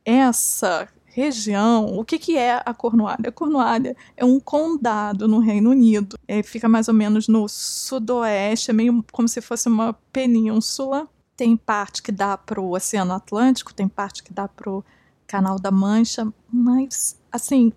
essa 0.07 0.87
região, 1.05 1.97
o 1.97 2.05
que, 2.05 2.17
que 2.17 2.37
é 2.37 2.61
a 2.65 2.73
Cornualha? 2.73 3.27
A 3.27 3.31
Cornualha 3.31 3.93
é 4.15 4.23
um 4.23 4.39
condado 4.39 5.27
no 5.27 5.39
Reino 5.39 5.71
Unido, 5.71 6.17
é, 6.25 6.41
fica 6.41 6.69
mais 6.69 6.87
ou 6.87 6.93
menos 6.93 7.27
no 7.27 7.45
sudoeste, 7.49 8.71
é 8.71 8.73
meio 8.73 9.03
como 9.11 9.27
se 9.27 9.41
fosse 9.41 9.67
uma 9.67 9.91
península. 10.13 11.09
Tem 11.35 11.57
parte 11.57 12.01
que 12.01 12.11
dá 12.11 12.37
para 12.37 12.61
o 12.61 12.73
Oceano 12.73 13.13
Atlântico, 13.13 13.73
tem 13.73 13.87
parte 13.87 14.23
que 14.23 14.33
dá 14.33 14.47
para 14.47 14.71
o 14.71 14.83
Canal 15.27 15.59
da 15.59 15.71
Mancha, 15.71 16.31
mas 16.49 17.19
assim, 17.29 17.73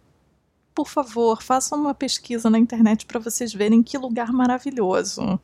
por 0.73 0.89
favor, 0.89 1.43
façam 1.43 1.81
uma 1.81 1.95
pesquisa 1.95 2.49
na 2.49 2.59
internet 2.59 3.07
para 3.07 3.19
vocês 3.19 3.53
verem 3.53 3.83
que 3.83 3.99
lugar 3.99 4.33
maravilhoso 4.33 5.41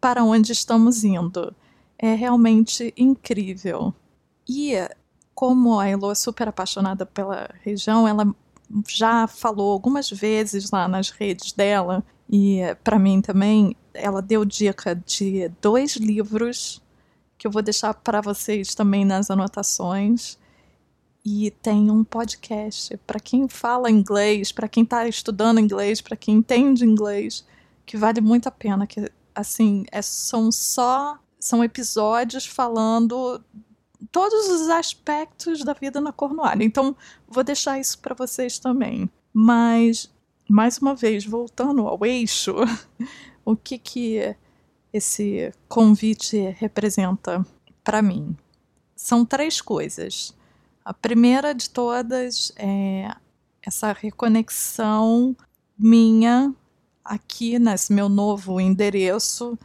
para 0.00 0.22
onde 0.22 0.52
estamos 0.52 1.02
indo. 1.02 1.52
É 1.98 2.14
realmente 2.14 2.94
incrível. 2.96 3.92
E 4.48 4.74
como 5.34 5.78
a 5.78 5.88
Elo 5.88 6.10
é 6.10 6.14
super 6.14 6.48
apaixonada 6.48 7.06
pela 7.06 7.48
região, 7.62 8.06
ela 8.06 8.34
já 8.88 9.26
falou 9.26 9.72
algumas 9.72 10.10
vezes 10.10 10.70
lá 10.70 10.88
nas 10.88 11.10
redes 11.10 11.52
dela 11.52 12.04
e 12.28 12.60
para 12.82 12.98
mim 12.98 13.20
também, 13.20 13.76
ela 13.92 14.22
deu 14.22 14.44
dica 14.44 14.94
de 14.94 15.48
dois 15.60 15.96
livros 15.96 16.82
que 17.36 17.46
eu 17.46 17.50
vou 17.50 17.60
deixar 17.60 17.92
para 17.92 18.20
vocês 18.20 18.74
também 18.74 19.04
nas 19.04 19.30
anotações 19.30 20.38
e 21.24 21.50
tem 21.62 21.90
um 21.90 22.02
podcast 22.02 22.96
para 23.06 23.20
quem 23.20 23.48
fala 23.48 23.90
inglês, 23.90 24.50
para 24.50 24.68
quem 24.68 24.82
está 24.82 25.06
estudando 25.06 25.60
inglês, 25.60 26.00
para 26.00 26.16
quem 26.16 26.36
entende 26.36 26.84
inglês, 26.84 27.44
que 27.86 27.96
vale 27.96 28.20
muito 28.20 28.48
a 28.48 28.50
pena. 28.50 28.86
Que 28.86 29.10
assim, 29.34 29.84
é, 29.92 30.02
são 30.02 30.50
só 30.50 31.18
são 31.38 31.62
episódios 31.62 32.46
falando 32.46 33.42
todos 34.10 34.48
os 34.48 34.68
aspectos 34.68 35.64
da 35.64 35.72
vida 35.72 36.00
na 36.00 36.12
Cornualha. 36.12 36.64
Então, 36.64 36.96
vou 37.28 37.44
deixar 37.44 37.78
isso 37.78 37.98
para 37.98 38.14
vocês 38.14 38.58
também. 38.58 39.10
Mas 39.32 40.10
mais 40.48 40.78
uma 40.78 40.94
vez, 40.94 41.24
voltando 41.24 41.86
ao 41.86 42.04
eixo, 42.04 42.54
o 43.44 43.56
que 43.56 43.78
que 43.78 44.36
esse 44.92 45.52
convite 45.68 46.38
representa 46.58 47.44
para 47.82 48.02
mim? 48.02 48.36
São 48.94 49.24
três 49.24 49.60
coisas. 49.60 50.34
A 50.84 50.92
primeira 50.92 51.54
de 51.54 51.70
todas 51.70 52.52
é 52.56 53.08
essa 53.62 53.92
reconexão 53.92 55.36
minha 55.78 56.54
aqui 57.04 57.58
nesse 57.58 57.92
meu 57.92 58.08
novo 58.08 58.60
endereço 58.60 59.58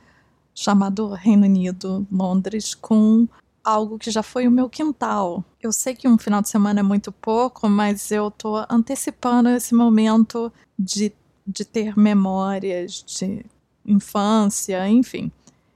chamado 0.53 1.10
Reino 1.10 1.46
Unido, 1.46 2.08
Londres, 2.12 2.74
com 2.74 3.27
algo 3.67 4.00
que 4.00 4.09
já 4.09 4.24
foi 4.24 4.47
o 4.47 4.51
meu 4.51 4.69
quintal. 4.69 5.43
Eu 5.62 5.74
sei 5.74 5.93
que 5.93 6.07
um 6.07 6.17
final 6.17 6.41
de 6.41 6.47
semana 6.47 6.79
é 6.79 6.83
muito 6.83 7.12
pouco, 7.12 7.67
mas 7.67 8.09
eu 8.12 8.29
estou 8.29 8.65
antecipando 8.69 9.50
esse 9.50 9.75
momento 9.75 10.51
de, 10.79 11.12
de 11.45 11.65
ter 11.65 11.97
memórias 11.97 13.03
de 13.05 13.45
infância, 13.86 14.88
enfim. 14.88 15.29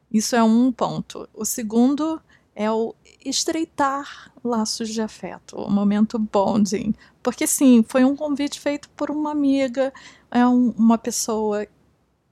Isso 0.10 0.38
é 0.38 0.42
um 0.42 0.72
ponto. 0.72 1.28
O 1.34 1.44
segundo 1.44 2.22
é 2.56 2.72
o 2.72 2.96
estreitar 3.26 4.32
laços 4.42 4.90
de 4.90 5.02
afeto, 5.02 5.58
o 5.58 5.70
momento 5.70 6.18
bonding. 6.18 6.94
Porque, 7.22 7.46
sim, 7.46 7.84
foi 7.86 8.06
um 8.06 8.16
convite 8.16 8.58
feito 8.58 8.90
por 8.92 9.12
uma 9.12 9.32
amiga, 9.32 9.94
é 10.32 10.48
um, 10.48 10.70
uma 10.78 10.98
pessoa 10.98 11.68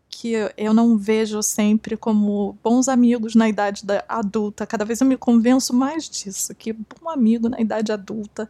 que 0.10 0.34
eu 0.58 0.74
não 0.74 0.98
vejo 0.98 1.42
sempre 1.42 1.96
como 1.96 2.58
bons 2.64 2.88
amigos 2.88 3.36
na 3.36 3.48
idade 3.48 3.84
adulta. 4.08 4.66
Cada 4.66 4.84
vez 4.84 5.00
eu 5.00 5.08
me 5.08 5.16
convenço 5.16 5.74
mais 5.74 6.10
disso, 6.10 6.54
que 6.56 6.74
bom 6.74 7.08
amigo 7.08 7.48
na 7.48 7.62
idade 7.62 7.92
adulta 7.92 8.50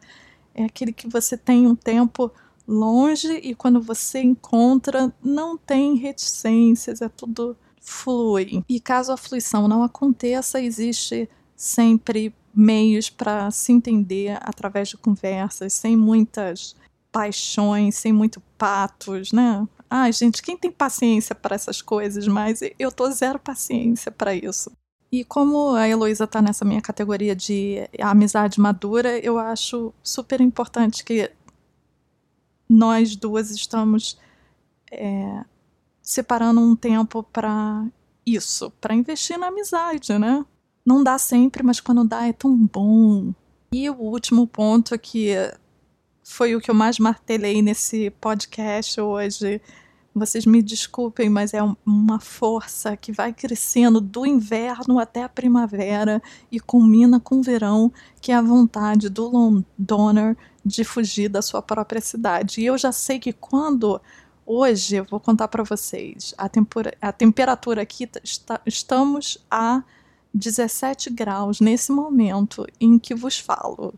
é 0.54 0.64
aquele 0.64 0.92
que 0.92 1.08
você 1.08 1.38
tem 1.38 1.68
um 1.68 1.76
tempo 1.76 2.32
longe 2.68 3.34
e 3.34 3.56
quando 3.56 3.82
você 3.82 4.22
encontra 4.22 5.14
não 5.24 5.58
tem 5.58 5.96
reticências, 5.96 7.02
é 7.02 7.10
tudo 7.10 7.56
flui. 7.82 8.64
E 8.68 8.80
caso 8.80 9.12
a 9.12 9.18
fluição 9.18 9.68
não 9.68 9.84
aconteça, 9.84 10.62
existe 10.62 11.30
sempre 11.56 12.34
meios 12.54 13.10
para 13.10 13.50
se 13.52 13.72
entender 13.72 14.38
através 14.42 14.90
de 14.90 14.98
conversas, 14.98 15.74
sem 15.74 15.96
muitas 15.96 16.76
paixões, 17.12 17.96
sem 17.96 18.14
muito 18.14 18.42
patos, 18.58 19.32
né? 19.32 19.68
Ai, 19.90 20.12
gente, 20.14 20.42
quem 20.42 20.56
tem 20.56 20.72
paciência 20.72 21.34
para 21.34 21.56
essas 21.56 21.82
coisas? 21.82 22.28
Mas 22.28 22.60
eu 22.78 22.92
tô 22.92 23.10
zero 23.12 23.40
paciência 23.40 24.12
para 24.12 24.36
isso. 24.36 24.72
E 25.12 25.24
como 25.24 25.74
a 25.74 25.90
Heloísa 25.90 26.28
tá 26.28 26.42
nessa 26.42 26.64
minha 26.64 26.82
categoria 26.82 27.36
de 27.36 27.90
amizade 28.00 28.60
madura, 28.60 29.18
eu 29.18 29.40
acho 29.40 29.92
super 30.04 30.40
importante 30.40 31.04
que 31.04 31.32
nós 32.70 33.16
duas 33.16 33.50
estamos 33.50 34.20
é, 34.92 35.44
separando 36.02 36.62
um 36.62 36.76
tempo 36.76 37.24
para 37.24 37.88
isso, 38.24 38.72
para 38.80 38.94
investir 38.94 39.40
na 39.40 39.48
amizade, 39.48 40.18
né? 40.20 40.46
Não 40.86 41.04
dá 41.04 41.18
sempre, 41.18 41.64
mas 41.64 41.80
quando 41.80 42.04
dá 42.04 42.28
é 42.28 42.34
tão 42.34 42.56
bom. 42.56 43.34
E 43.72 43.90
o 43.90 43.96
último 43.96 44.46
ponto 44.46 44.98
que 45.00 45.34
foi 46.30 46.56
o 46.56 46.62
que 46.62 46.70
eu 46.70 46.76
mais 46.76 47.00
martelei 47.00 47.60
nesse 47.60 48.12
podcast 48.12 49.02
hoje. 49.02 49.60
Vocês 50.14 50.46
me 50.46 50.62
desculpem, 50.62 51.28
mas 51.28 51.56
é 51.56 51.60
uma 51.84 52.20
força 52.20 52.96
que 52.96 53.12
vai 53.12 53.34
crescendo 53.34 54.00
do 54.00 54.28
inverno 54.28 55.00
até 55.00 55.24
a 55.24 55.28
primavera 55.28 56.22
e 56.52 56.60
culmina 56.60 57.20
com 57.20 57.40
o 57.40 57.44
verão, 57.44 57.92
que 58.22 58.32
é 58.32 58.36
a 58.36 58.44
vontade 58.44 59.10
do 59.10 59.28
Londoner 59.28 60.38
de 60.64 60.84
fugir 60.84 61.30
da 61.30 61.42
sua 61.42 61.64
própria 61.64 62.00
cidade. 62.00 62.62
E 62.62 62.66
eu 62.66 62.78
já 62.78 62.92
sei 62.92 63.18
que 63.18 63.34
quando 63.34 64.00
hoje 64.46 64.98
eu 64.98 65.06
vou 65.06 65.20
contar 65.20 65.48
para 65.48 65.64
vocês 65.64 66.36
a, 66.38 66.48
a 67.02 67.12
temperatura 67.12 67.82
aqui 67.82 68.08
está, 68.24 68.62
estamos 68.68 69.44
a 69.50 69.84
17 70.32 71.10
graus 71.10 71.60
nesse 71.60 71.92
momento 71.92 72.68
em 72.80 73.00
que 73.00 73.16
vos 73.16 73.40
falo. 73.40 73.96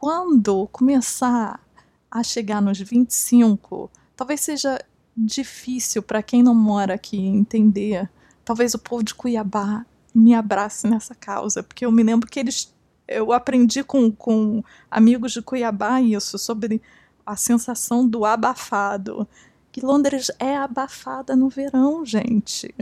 Quando 0.00 0.68
começar 0.68 1.60
a 2.08 2.22
chegar 2.22 2.62
nos 2.62 2.78
25, 2.78 3.90
talvez 4.14 4.42
seja 4.42 4.80
difícil 5.16 6.04
para 6.04 6.22
quem 6.22 6.40
não 6.40 6.54
mora 6.54 6.94
aqui 6.94 7.18
entender. 7.18 8.08
Talvez 8.44 8.74
o 8.74 8.78
povo 8.78 9.02
de 9.02 9.12
Cuiabá 9.12 9.84
me 10.14 10.36
abrace 10.36 10.86
nessa 10.86 11.16
causa, 11.16 11.64
porque 11.64 11.84
eu 11.84 11.90
me 11.90 12.04
lembro 12.04 12.30
que 12.30 12.38
eles. 12.38 12.72
Eu 13.08 13.32
aprendi 13.32 13.82
com, 13.82 14.12
com 14.12 14.62
amigos 14.88 15.32
de 15.32 15.42
Cuiabá 15.42 16.00
isso, 16.00 16.38
sobre 16.38 16.80
a 17.26 17.34
sensação 17.34 18.06
do 18.06 18.24
abafado. 18.24 19.26
Que 19.72 19.84
Londres 19.84 20.30
é 20.38 20.56
abafada 20.56 21.34
no 21.34 21.48
verão, 21.48 22.06
gente. 22.06 22.72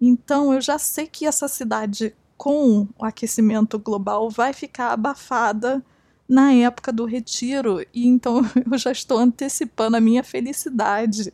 Então 0.00 0.54
eu 0.54 0.62
já 0.62 0.78
sei 0.78 1.06
que 1.06 1.26
essa 1.26 1.48
cidade 1.48 2.16
com 2.34 2.88
o 2.98 3.04
aquecimento 3.04 3.78
global 3.78 4.30
vai 4.30 4.54
ficar 4.54 4.92
abafada 4.92 5.84
na 6.28 6.52
época 6.52 6.92
do 6.92 7.04
retiro 7.04 7.80
e 7.94 8.06
então 8.06 8.42
eu 8.70 8.78
já 8.78 8.92
estou 8.92 9.18
antecipando 9.18 9.96
a 9.96 10.00
minha 10.00 10.22
felicidade 10.22 11.32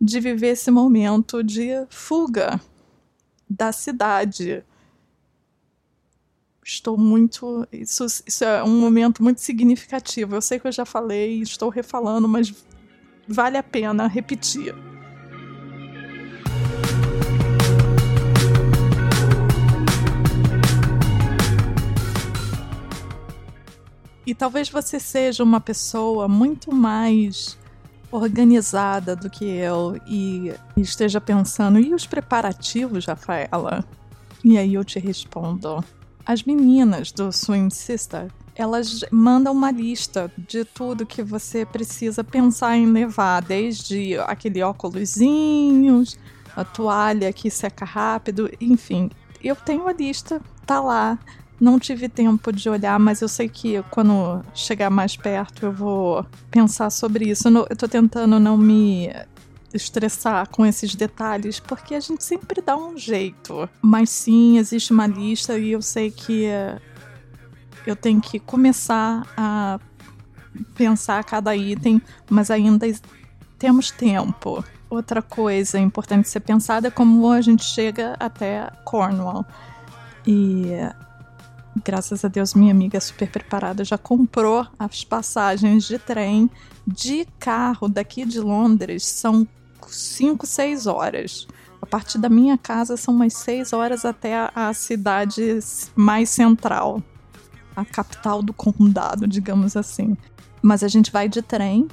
de 0.00 0.20
viver 0.20 0.48
esse 0.48 0.70
momento 0.70 1.42
de 1.42 1.86
fuga 1.88 2.60
da 3.48 3.72
cidade 3.72 4.64
estou 6.66 6.98
muito. 6.98 7.66
Isso, 7.72 8.04
isso 8.04 8.44
é 8.44 8.62
um 8.62 8.80
momento 8.80 9.22
muito 9.22 9.40
significativo. 9.40 10.34
Eu 10.34 10.42
sei 10.42 10.58
que 10.58 10.66
eu 10.66 10.72
já 10.72 10.84
falei, 10.84 11.40
estou 11.40 11.68
refalando, 11.68 12.28
mas 12.28 12.52
vale 13.28 13.56
a 13.56 13.62
pena 13.62 14.06
repetir. 14.06 14.74
E 24.26 24.34
talvez 24.34 24.68
você 24.68 24.98
seja 24.98 25.44
uma 25.44 25.60
pessoa 25.60 26.26
muito 26.26 26.74
mais 26.74 27.56
organizada 28.10 29.14
do 29.14 29.30
que 29.30 29.44
eu 29.44 30.00
e 30.06 30.52
esteja 30.76 31.20
pensando, 31.20 31.78
e 31.78 31.94
os 31.94 32.06
preparativos, 32.06 33.06
Rafaela? 33.06 33.84
E 34.44 34.58
aí 34.58 34.74
eu 34.74 34.84
te 34.84 34.98
respondo: 34.98 35.84
as 36.24 36.42
meninas 36.42 37.12
do 37.12 37.30
Swim 37.30 37.70
Sister 37.70 38.28
elas 38.56 39.04
mandam 39.10 39.52
uma 39.52 39.70
lista 39.70 40.32
de 40.36 40.64
tudo 40.64 41.04
que 41.04 41.22
você 41.22 41.66
precisa 41.66 42.24
pensar 42.24 42.76
em 42.76 42.86
levar, 42.86 43.42
desde 43.42 44.18
aquele 44.20 44.62
óculosinhos, 44.62 46.18
a 46.56 46.64
toalha 46.64 47.30
que 47.34 47.50
seca 47.50 47.84
rápido, 47.84 48.50
enfim. 48.58 49.10
Eu 49.44 49.54
tenho 49.54 49.86
a 49.86 49.92
lista, 49.92 50.40
tá 50.64 50.80
lá. 50.80 51.18
Não 51.58 51.78
tive 51.78 52.08
tempo 52.08 52.52
de 52.52 52.68
olhar, 52.68 52.98
mas 52.98 53.22
eu 53.22 53.28
sei 53.28 53.48
que 53.48 53.82
quando 53.90 54.44
chegar 54.54 54.90
mais 54.90 55.16
perto 55.16 55.66
eu 55.66 55.72
vou 55.72 56.26
pensar 56.50 56.90
sobre 56.90 57.30
isso. 57.30 57.48
Eu 57.48 57.76
tô 57.76 57.88
tentando 57.88 58.38
não 58.38 58.56
me 58.58 59.10
estressar 59.72 60.48
com 60.50 60.64
esses 60.66 60.94
detalhes, 60.94 61.58
porque 61.58 61.94
a 61.94 62.00
gente 62.00 62.24
sempre 62.24 62.60
dá 62.60 62.76
um 62.76 62.96
jeito. 62.96 63.68
Mas 63.80 64.10
sim, 64.10 64.58
existe 64.58 64.92
uma 64.92 65.06
lista 65.06 65.58
e 65.58 65.72
eu 65.72 65.80
sei 65.80 66.10
que 66.10 66.46
eu 67.86 67.96
tenho 67.96 68.20
que 68.20 68.38
começar 68.38 69.26
a 69.36 69.78
pensar 70.74 71.24
cada 71.24 71.56
item, 71.56 72.02
mas 72.28 72.50
ainda 72.50 72.86
temos 73.58 73.90
tempo. 73.90 74.62
Outra 74.88 75.20
coisa 75.22 75.78
importante 75.78 76.28
ser 76.28 76.40
pensada 76.40 76.88
é 76.88 76.90
como 76.90 77.30
a 77.30 77.40
gente 77.40 77.64
chega 77.64 78.14
até 78.20 78.70
Cornwall. 78.84 79.44
E 80.26 80.66
graças 81.84 82.24
a 82.24 82.28
Deus, 82.28 82.54
minha 82.54 82.72
amiga 82.72 83.00
super 83.00 83.30
preparada 83.30 83.84
já 83.84 83.98
comprou 83.98 84.66
as 84.78 85.04
passagens 85.04 85.84
de 85.84 85.98
trem. 85.98 86.50
De 86.86 87.26
carro 87.38 87.88
daqui 87.88 88.24
de 88.24 88.40
Londres 88.40 89.04
são 89.04 89.46
5, 89.86 90.46
6 90.46 90.86
horas. 90.86 91.46
A 91.80 91.86
partir 91.86 92.18
da 92.18 92.28
minha 92.28 92.56
casa 92.56 92.96
são 92.96 93.14
umas 93.14 93.34
6 93.34 93.72
horas 93.72 94.04
até 94.04 94.50
a 94.54 94.72
cidade 94.72 95.58
mais 95.94 96.30
central, 96.30 97.02
a 97.74 97.84
capital 97.84 98.42
do 98.42 98.52
condado, 98.52 99.26
digamos 99.26 99.76
assim. 99.76 100.16
Mas 100.62 100.82
a 100.82 100.88
gente 100.88 101.12
vai 101.12 101.28
de 101.28 101.42
trem, 101.42 101.86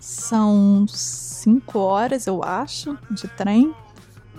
são 0.00 0.86
5 0.88 1.78
horas, 1.78 2.26
eu 2.26 2.42
acho, 2.42 2.98
de 3.10 3.28
trem 3.28 3.74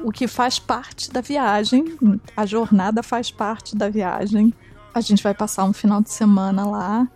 o 0.03 0.11
que 0.11 0.27
faz 0.27 0.59
parte 0.59 1.11
da 1.11 1.21
viagem, 1.21 1.97
a 2.35 2.45
jornada 2.45 3.03
faz 3.03 3.31
parte 3.31 3.75
da 3.75 3.89
viagem. 3.89 4.53
A 4.93 5.01
gente 5.01 5.21
vai 5.23 5.33
passar 5.33 5.65
um 5.65 5.73
final 5.73 6.01
de 6.01 6.11
semana 6.11 6.65
lá. 6.65 7.07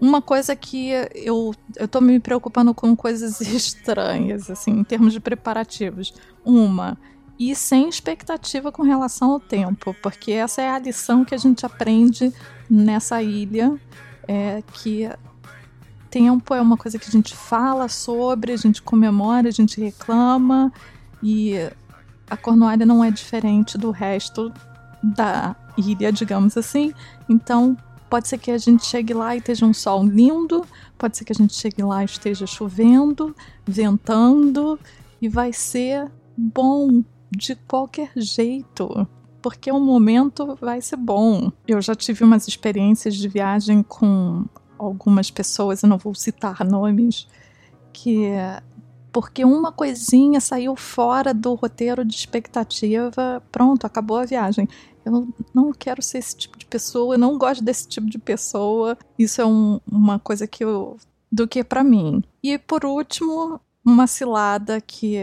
Uma 0.00 0.22
coisa 0.22 0.56
que 0.56 0.90
eu, 1.14 1.54
eu 1.76 1.86
tô 1.86 2.00
me 2.00 2.18
preocupando 2.18 2.72
com 2.72 2.96
coisas 2.96 3.40
estranhas, 3.42 4.50
assim, 4.50 4.70
em 4.70 4.84
termos 4.84 5.12
de 5.12 5.20
preparativos. 5.20 6.14
Uma, 6.44 6.96
e 7.40 7.54
sem 7.56 7.88
expectativa 7.88 8.70
com 8.70 8.82
relação 8.82 9.32
ao 9.32 9.40
tempo, 9.40 9.96
porque 10.02 10.32
essa 10.32 10.60
é 10.60 10.70
a 10.70 10.78
lição 10.78 11.24
que 11.24 11.34
a 11.34 11.38
gente 11.38 11.64
aprende 11.64 12.30
nessa 12.68 13.22
ilha, 13.22 13.80
é 14.28 14.62
que 14.74 15.08
tempo 16.10 16.52
é 16.52 16.60
uma 16.60 16.76
coisa 16.76 16.98
que 16.98 17.08
a 17.08 17.10
gente 17.10 17.34
fala 17.34 17.88
sobre, 17.88 18.52
a 18.52 18.56
gente 18.58 18.82
comemora, 18.82 19.48
a 19.48 19.52
gente 19.52 19.80
reclama, 19.80 20.70
e 21.22 21.54
a 22.28 22.36
Cornualha 22.36 22.84
não 22.84 23.02
é 23.02 23.10
diferente 23.10 23.78
do 23.78 23.90
resto 23.90 24.52
da 25.02 25.56
ilha, 25.80 26.12
digamos 26.12 26.56
assim. 26.56 26.92
Então, 27.28 27.76
pode 28.08 28.28
ser 28.28 28.38
que 28.38 28.50
a 28.50 28.58
gente 28.58 28.84
chegue 28.84 29.14
lá 29.14 29.34
e 29.34 29.38
esteja 29.38 29.64
um 29.64 29.72
sol 29.72 30.04
lindo, 30.04 30.66
pode 30.98 31.16
ser 31.16 31.24
que 31.24 31.32
a 31.32 31.34
gente 31.34 31.54
chegue 31.54 31.82
lá 31.82 32.02
e 32.02 32.06
esteja 32.06 32.46
chovendo, 32.46 33.34
ventando, 33.66 34.78
e 35.22 35.28
vai 35.28 35.52
ser 35.52 36.10
bom 36.36 37.02
de 37.30 37.54
qualquer 37.54 38.10
jeito. 38.16 39.06
Porque 39.40 39.70
o 39.70 39.80
momento 39.80 40.58
vai 40.60 40.82
ser 40.82 40.96
bom. 40.96 41.50
Eu 41.66 41.80
já 41.80 41.94
tive 41.94 42.24
umas 42.24 42.46
experiências 42.46 43.14
de 43.14 43.28
viagem 43.28 43.82
com 43.82 44.44
algumas 44.76 45.30
pessoas, 45.30 45.82
eu 45.82 45.88
não 45.88 45.98
vou 45.98 46.14
citar 46.14 46.64
nomes, 46.66 47.26
que 47.92 48.26
porque 49.12 49.44
uma 49.44 49.72
coisinha 49.72 50.40
saiu 50.40 50.76
fora 50.76 51.34
do 51.34 51.54
roteiro 51.54 52.04
de 52.04 52.14
expectativa, 52.14 53.42
pronto, 53.50 53.84
acabou 53.84 54.18
a 54.18 54.24
viagem. 54.24 54.68
Eu 55.04 55.28
não 55.54 55.72
quero 55.72 56.02
ser 56.02 56.18
esse 56.18 56.36
tipo 56.36 56.58
de 56.58 56.66
pessoa, 56.66 57.14
eu 57.14 57.18
não 57.18 57.38
gosto 57.38 57.64
desse 57.64 57.88
tipo 57.88 58.08
de 58.08 58.18
pessoa. 58.18 58.96
Isso 59.18 59.40
é 59.40 59.46
um, 59.46 59.80
uma 59.90 60.18
coisa 60.18 60.46
que 60.46 60.64
eu. 60.64 60.96
do 61.32 61.48
que 61.48 61.64
para 61.64 61.82
mim. 61.82 62.22
E 62.42 62.58
por 62.58 62.84
último, 62.84 63.60
uma 63.84 64.06
cilada 64.06 64.80
que 64.80 65.16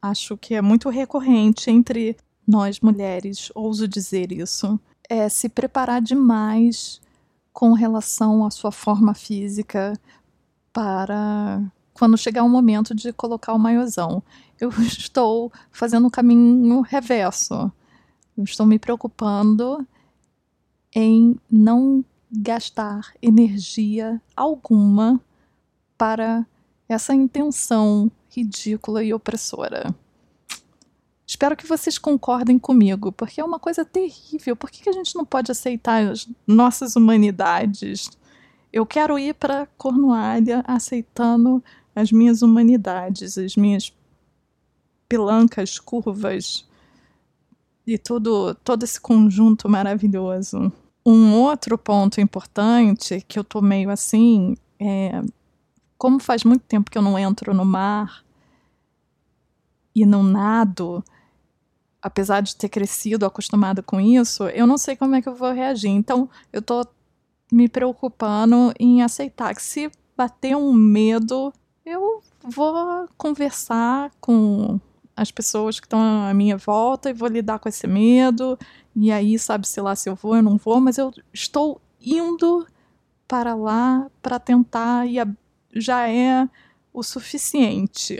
acho 0.00 0.36
que 0.36 0.54
é 0.54 0.62
muito 0.62 0.88
recorrente 0.88 1.70
entre 1.70 2.16
nós 2.46 2.80
mulheres, 2.80 3.50
ouso 3.54 3.88
dizer 3.88 4.30
isso, 4.30 4.78
é 5.08 5.28
se 5.28 5.48
preparar 5.48 6.00
demais 6.00 7.00
com 7.52 7.72
relação 7.72 8.44
à 8.44 8.50
sua 8.50 8.70
forma 8.70 9.14
física 9.14 9.94
para 10.72 11.60
quando 11.96 12.18
chegar 12.18 12.44
o 12.44 12.48
momento 12.48 12.94
de 12.94 13.12
colocar 13.12 13.54
o 13.54 13.58
maiozão. 13.58 14.22
Eu 14.60 14.70
estou 14.86 15.50
fazendo 15.70 16.06
o 16.06 16.10
caminho 16.10 16.82
reverso. 16.82 17.72
Eu 18.36 18.44
estou 18.44 18.66
me 18.66 18.78
preocupando 18.78 19.86
em 20.94 21.40
não 21.50 22.04
gastar 22.30 23.12
energia 23.22 24.20
alguma 24.36 25.20
para 25.96 26.46
essa 26.88 27.14
intenção 27.14 28.10
ridícula 28.30 29.02
e 29.02 29.14
opressora. 29.14 29.94
Espero 31.26 31.56
que 31.56 31.66
vocês 31.66 31.98
concordem 31.98 32.58
comigo, 32.58 33.10
porque 33.10 33.40
é 33.40 33.44
uma 33.44 33.58
coisa 33.58 33.84
terrível. 33.84 34.54
Por 34.54 34.70
que 34.70 34.88
a 34.88 34.92
gente 34.92 35.16
não 35.16 35.24
pode 35.24 35.50
aceitar 35.50 36.06
as 36.06 36.28
nossas 36.46 36.94
humanidades? 36.94 38.10
Eu 38.72 38.84
quero 38.84 39.18
ir 39.18 39.34
para 39.34 39.66
Cornualha 39.78 40.62
aceitando 40.66 41.64
as 41.96 42.12
minhas 42.12 42.42
humanidades, 42.42 43.38
as 43.38 43.56
minhas 43.56 43.92
pilancas 45.08 45.78
curvas 45.78 46.68
e 47.86 47.96
tudo, 47.96 48.54
todo 48.56 48.82
esse 48.82 49.00
conjunto 49.00 49.68
maravilhoso. 49.68 50.70
Um 51.04 51.34
outro 51.34 51.78
ponto 51.78 52.20
importante 52.20 53.24
que 53.26 53.38
eu 53.38 53.44
tô 53.44 53.62
meio 53.62 53.90
assim 53.90 54.56
é 54.78 55.22
como 55.96 56.20
faz 56.20 56.44
muito 56.44 56.62
tempo 56.62 56.90
que 56.90 56.98
eu 56.98 57.02
não 57.02 57.18
entro 57.18 57.54
no 57.54 57.64
mar 57.64 58.22
e 59.94 60.04
não 60.04 60.22
nado, 60.22 61.02
apesar 62.02 62.42
de 62.42 62.54
ter 62.54 62.68
crescido 62.68 63.24
acostumada 63.24 63.82
com 63.82 63.98
isso, 63.98 64.44
eu 64.48 64.66
não 64.66 64.76
sei 64.76 64.94
como 64.94 65.14
é 65.14 65.22
que 65.22 65.28
eu 65.28 65.34
vou 65.34 65.50
reagir. 65.52 65.88
Então, 65.88 66.28
eu 66.52 66.60
tô 66.60 66.86
me 67.50 67.66
preocupando 67.66 68.74
em 68.78 69.02
aceitar 69.02 69.54
que 69.54 69.62
se 69.62 69.90
bater 70.14 70.54
um 70.54 70.72
medo, 70.72 71.52
eu 71.86 72.20
vou 72.42 73.08
conversar 73.16 74.10
com 74.20 74.80
as 75.14 75.30
pessoas 75.30 75.78
que 75.78 75.86
estão 75.86 76.00
à 76.00 76.34
minha 76.34 76.56
volta 76.56 77.08
e 77.08 77.14
vou 77.14 77.28
lidar 77.28 77.60
com 77.60 77.68
esse 77.68 77.86
medo. 77.86 78.58
E 78.94 79.12
aí, 79.12 79.38
sabe-se 79.38 79.80
lá 79.80 79.94
se 79.94 80.08
eu 80.08 80.16
vou 80.16 80.34
ou 80.34 80.42
não 80.42 80.56
vou, 80.56 80.80
mas 80.80 80.98
eu 80.98 81.12
estou 81.32 81.80
indo 82.00 82.66
para 83.28 83.54
lá 83.54 84.10
para 84.20 84.38
tentar 84.38 85.06
e 85.06 85.16
já 85.74 86.08
é 86.08 86.48
o 86.92 87.02
suficiente. 87.02 88.18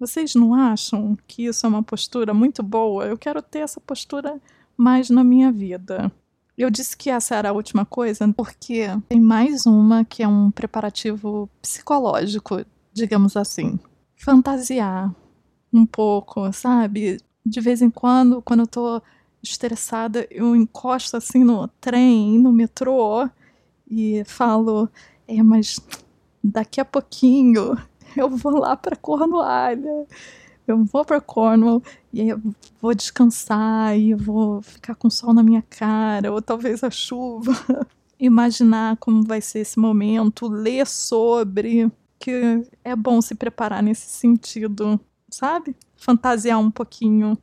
Vocês 0.00 0.34
não 0.34 0.54
acham 0.54 1.16
que 1.26 1.44
isso 1.44 1.66
é 1.66 1.68
uma 1.68 1.82
postura 1.82 2.32
muito 2.32 2.62
boa? 2.62 3.06
Eu 3.06 3.18
quero 3.18 3.42
ter 3.42 3.60
essa 3.60 3.80
postura 3.80 4.40
mais 4.76 5.10
na 5.10 5.22
minha 5.22 5.52
vida. 5.52 6.10
Eu 6.56 6.70
disse 6.70 6.96
que 6.96 7.10
essa 7.10 7.36
era 7.36 7.50
a 7.50 7.52
última 7.52 7.84
coisa 7.84 8.32
porque 8.32 8.86
tem 9.08 9.20
mais 9.20 9.66
uma 9.66 10.04
que 10.04 10.22
é 10.22 10.28
um 10.28 10.50
preparativo 10.50 11.48
psicológico, 11.60 12.64
digamos 12.98 13.36
assim. 13.36 13.78
Fantasiar 14.16 15.14
um 15.72 15.86
pouco, 15.86 16.52
sabe? 16.52 17.18
De 17.44 17.60
vez 17.60 17.80
em 17.80 17.90
quando, 17.90 18.42
quando 18.42 18.60
eu 18.60 18.66
tô 18.66 19.02
estressada, 19.42 20.26
eu 20.30 20.54
encosto 20.54 21.16
assim 21.16 21.44
no 21.44 21.68
trem, 21.80 22.38
no 22.38 22.52
metrô 22.52 23.28
e 23.90 24.22
falo: 24.26 24.88
é, 25.26 25.42
mas 25.42 25.80
daqui 26.42 26.80
a 26.80 26.84
pouquinho 26.84 27.76
eu 28.16 28.28
vou 28.28 28.58
lá 28.58 28.76
para 28.76 28.96
Cornualha. 28.96 30.06
eu 30.66 30.84
vou 30.84 31.04
para 31.04 31.20
Cornwall 31.20 31.82
e 32.12 32.20
aí 32.20 32.28
eu 32.28 32.40
vou 32.80 32.94
descansar 32.94 33.98
e 33.98 34.10
eu 34.10 34.18
vou 34.18 34.62
ficar 34.62 34.94
com 34.94 35.08
sol 35.08 35.32
na 35.32 35.42
minha 35.42 35.62
cara, 35.62 36.32
ou 36.32 36.42
talvez 36.42 36.84
a 36.84 36.90
chuva. 36.90 37.52
Imaginar 38.20 38.96
como 38.96 39.22
vai 39.22 39.40
ser 39.40 39.60
esse 39.60 39.78
momento, 39.78 40.48
ler 40.48 40.86
sobre, 40.86 41.90
que 42.18 42.62
é 42.84 42.96
bom 42.96 43.20
se 43.20 43.34
preparar 43.34 43.82
nesse 43.82 44.08
sentido, 44.08 45.00
sabe? 45.30 45.76
Fantasiar 45.96 46.58
um 46.58 46.70
pouquinho. 46.70 47.38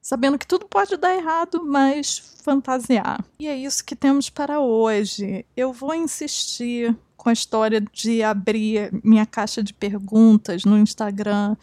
Sabendo 0.00 0.38
que 0.38 0.46
tudo 0.46 0.66
pode 0.66 0.96
dar 0.96 1.14
errado, 1.14 1.64
mas 1.64 2.18
fantasiar. 2.42 3.22
E 3.38 3.46
é 3.46 3.56
isso 3.56 3.84
que 3.84 3.94
temos 3.94 4.30
para 4.30 4.60
hoje. 4.60 5.44
Eu 5.56 5.72
vou 5.72 5.94
insistir 5.94 6.96
com 7.16 7.28
a 7.28 7.32
história 7.34 7.82
de 7.92 8.22
abrir 8.22 8.90
minha 9.04 9.26
caixa 9.26 9.62
de 9.62 9.74
perguntas 9.74 10.64
no 10.64 10.78
Instagram. 10.78 11.54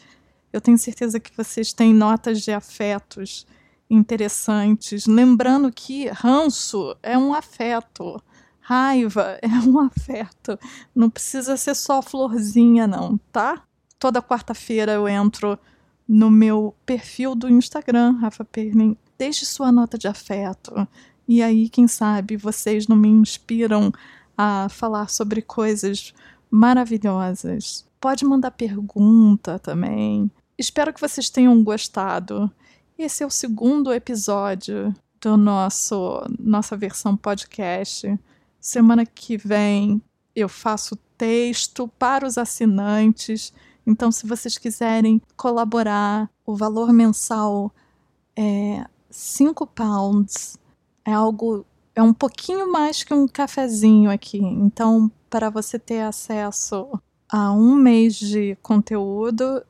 Eu 0.54 0.62
tenho 0.62 0.78
certeza 0.78 1.19
que 1.19 1.36
vocês 1.36 1.73
têm 1.73 1.93
notas 1.93 2.41
de 2.41 2.52
afetos 2.52 3.47
interessantes. 3.89 5.08
Lembrando 5.08 5.71
que 5.71 6.08
ranço 6.10 6.95
é 7.02 7.17
um 7.17 7.34
afeto. 7.34 8.21
Raiva 8.68 9.40
é 9.42 9.48
um 9.48 9.80
afeto. 9.80 10.60
Não 10.94 11.10
precisa 11.10 11.56
ser 11.56 11.74
só 11.74 12.02
florzinha, 12.02 12.86
não, 12.86 13.18
tá? 13.32 13.64
Toda 13.98 14.22
quarta-feira 14.22 14.92
eu 14.92 15.08
entro 15.08 15.58
no 16.06 16.30
meu 16.30 16.76
perfil 16.86 17.34
do 17.34 17.48
Instagram, 17.48 18.18
Rafa 18.20 18.44
Pernin. 18.44 18.98
Deixe 19.18 19.46
sua 19.46 19.72
nota 19.72 19.98
de 19.98 20.06
afeto. 20.06 20.86
E 21.26 21.42
aí, 21.42 21.70
quem 21.70 21.88
sabe, 21.88 22.36
vocês 22.36 22.90
não 22.90 22.98
me 22.98 23.08
inspiram 23.08 23.90
a 24.38 24.68
falar 24.68 25.10
sobre 25.10 25.42
coisas 25.42 26.14
maravilhosas. 26.52 27.86
Pode 28.02 28.26
mandar 28.26 28.52
pergunta 28.52 29.58
também. 29.60 30.30
Espero 30.58 30.94
que 30.94 31.00
vocês 31.00 31.30
tenham 31.30 31.64
gostado. 31.64 32.52
Esse 33.00 33.24
é 33.24 33.26
o 33.26 33.32
segundo 33.32 33.94
episódio 33.94 34.94
do 35.22 35.38
nosso 35.38 36.22
nossa 36.38 36.76
versão 36.76 37.16
podcast. 37.16 38.18
Semana 38.60 39.06
que 39.06 39.38
vem 39.38 40.02
eu 40.36 40.48
faço 40.48 40.96
texto 41.17 41.88
para 41.98 42.26
os 42.26 42.38
assinantes. 42.38 43.52
Então, 43.86 44.12
se 44.12 44.28
vocês 44.28 44.58
quiserem 44.58 45.22
colaborar, 45.36 46.30
o 46.46 46.56
valor 46.56 46.93
mensal 46.93 47.74
é 48.36 48.86
5 49.10 49.65
pounds. 49.65 50.58
É 51.04 51.13
algo 51.13 51.65
é 51.96 52.04
um 52.04 52.13
pouquinho 52.13 52.72
mais 52.72 53.04
que 53.04 53.12
um 53.12 53.28
cafezinho 53.28 54.12
aqui. 54.12 54.38
Então, 54.38 55.12
para 55.28 55.50
você 55.50 55.80
ter 55.80 56.02
acesso 56.02 56.88
a 57.28 57.52
um 57.52 57.74
mês 57.74 58.15
de 58.15 58.56
conteúdo, 58.62 59.63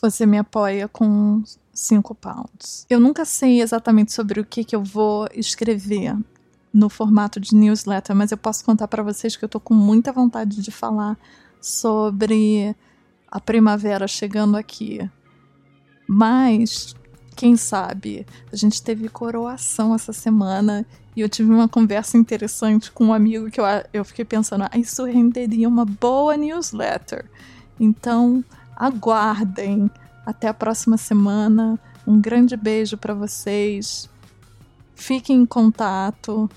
você 0.00 0.24
me 0.24 0.38
apoia 0.38 0.86
com 0.86 1.42
5 1.72 2.14
pounds. 2.14 2.86
Eu 2.88 3.00
nunca 3.00 3.24
sei 3.24 3.60
exatamente 3.60 4.12
sobre 4.12 4.38
o 4.38 4.46
que, 4.46 4.62
que 4.62 4.76
eu 4.76 4.84
vou 4.84 5.26
escrever 5.34 6.16
no 6.72 6.88
formato 6.88 7.38
de 7.38 7.54
newsletter, 7.54 8.16
mas 8.16 8.32
eu 8.32 8.38
posso 8.38 8.64
contar 8.64 8.88
para 8.88 9.02
vocês 9.02 9.36
que 9.36 9.44
eu 9.44 9.48
tô 9.48 9.60
com 9.60 9.74
muita 9.74 10.12
vontade 10.12 10.62
de 10.62 10.70
falar 10.70 11.18
sobre 11.60 12.74
a 13.30 13.40
primavera 13.40 14.08
chegando 14.08 14.56
aqui. 14.56 15.08
Mas, 16.06 16.94
quem 17.36 17.56
sabe, 17.56 18.26
a 18.52 18.56
gente 18.56 18.82
teve 18.82 19.08
coroação 19.08 19.94
essa 19.94 20.12
semana 20.12 20.86
e 21.14 21.20
eu 21.20 21.28
tive 21.28 21.50
uma 21.50 21.68
conversa 21.68 22.16
interessante 22.16 22.90
com 22.90 23.06
um 23.06 23.14
amigo 23.14 23.50
que 23.50 23.60
eu, 23.60 23.64
eu 23.92 24.04
fiquei 24.04 24.24
pensando, 24.24 24.64
ah, 24.64 24.78
isso 24.78 25.04
renderia 25.04 25.68
uma 25.68 25.84
boa 25.84 26.36
newsletter. 26.36 27.26
Então, 27.78 28.44
aguardem. 28.76 29.90
Até 30.24 30.48
a 30.48 30.54
próxima 30.54 30.96
semana. 30.96 31.78
Um 32.06 32.20
grande 32.20 32.56
beijo 32.56 32.96
para 32.96 33.14
vocês. 33.14 34.08
Fiquem 34.94 35.42
em 35.42 35.46
contato. 35.46 36.48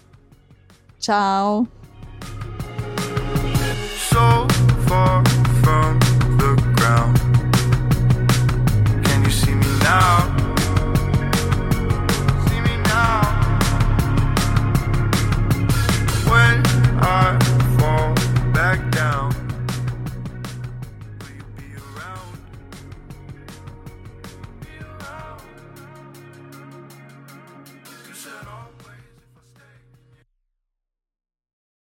Ciao. 0.99 1.67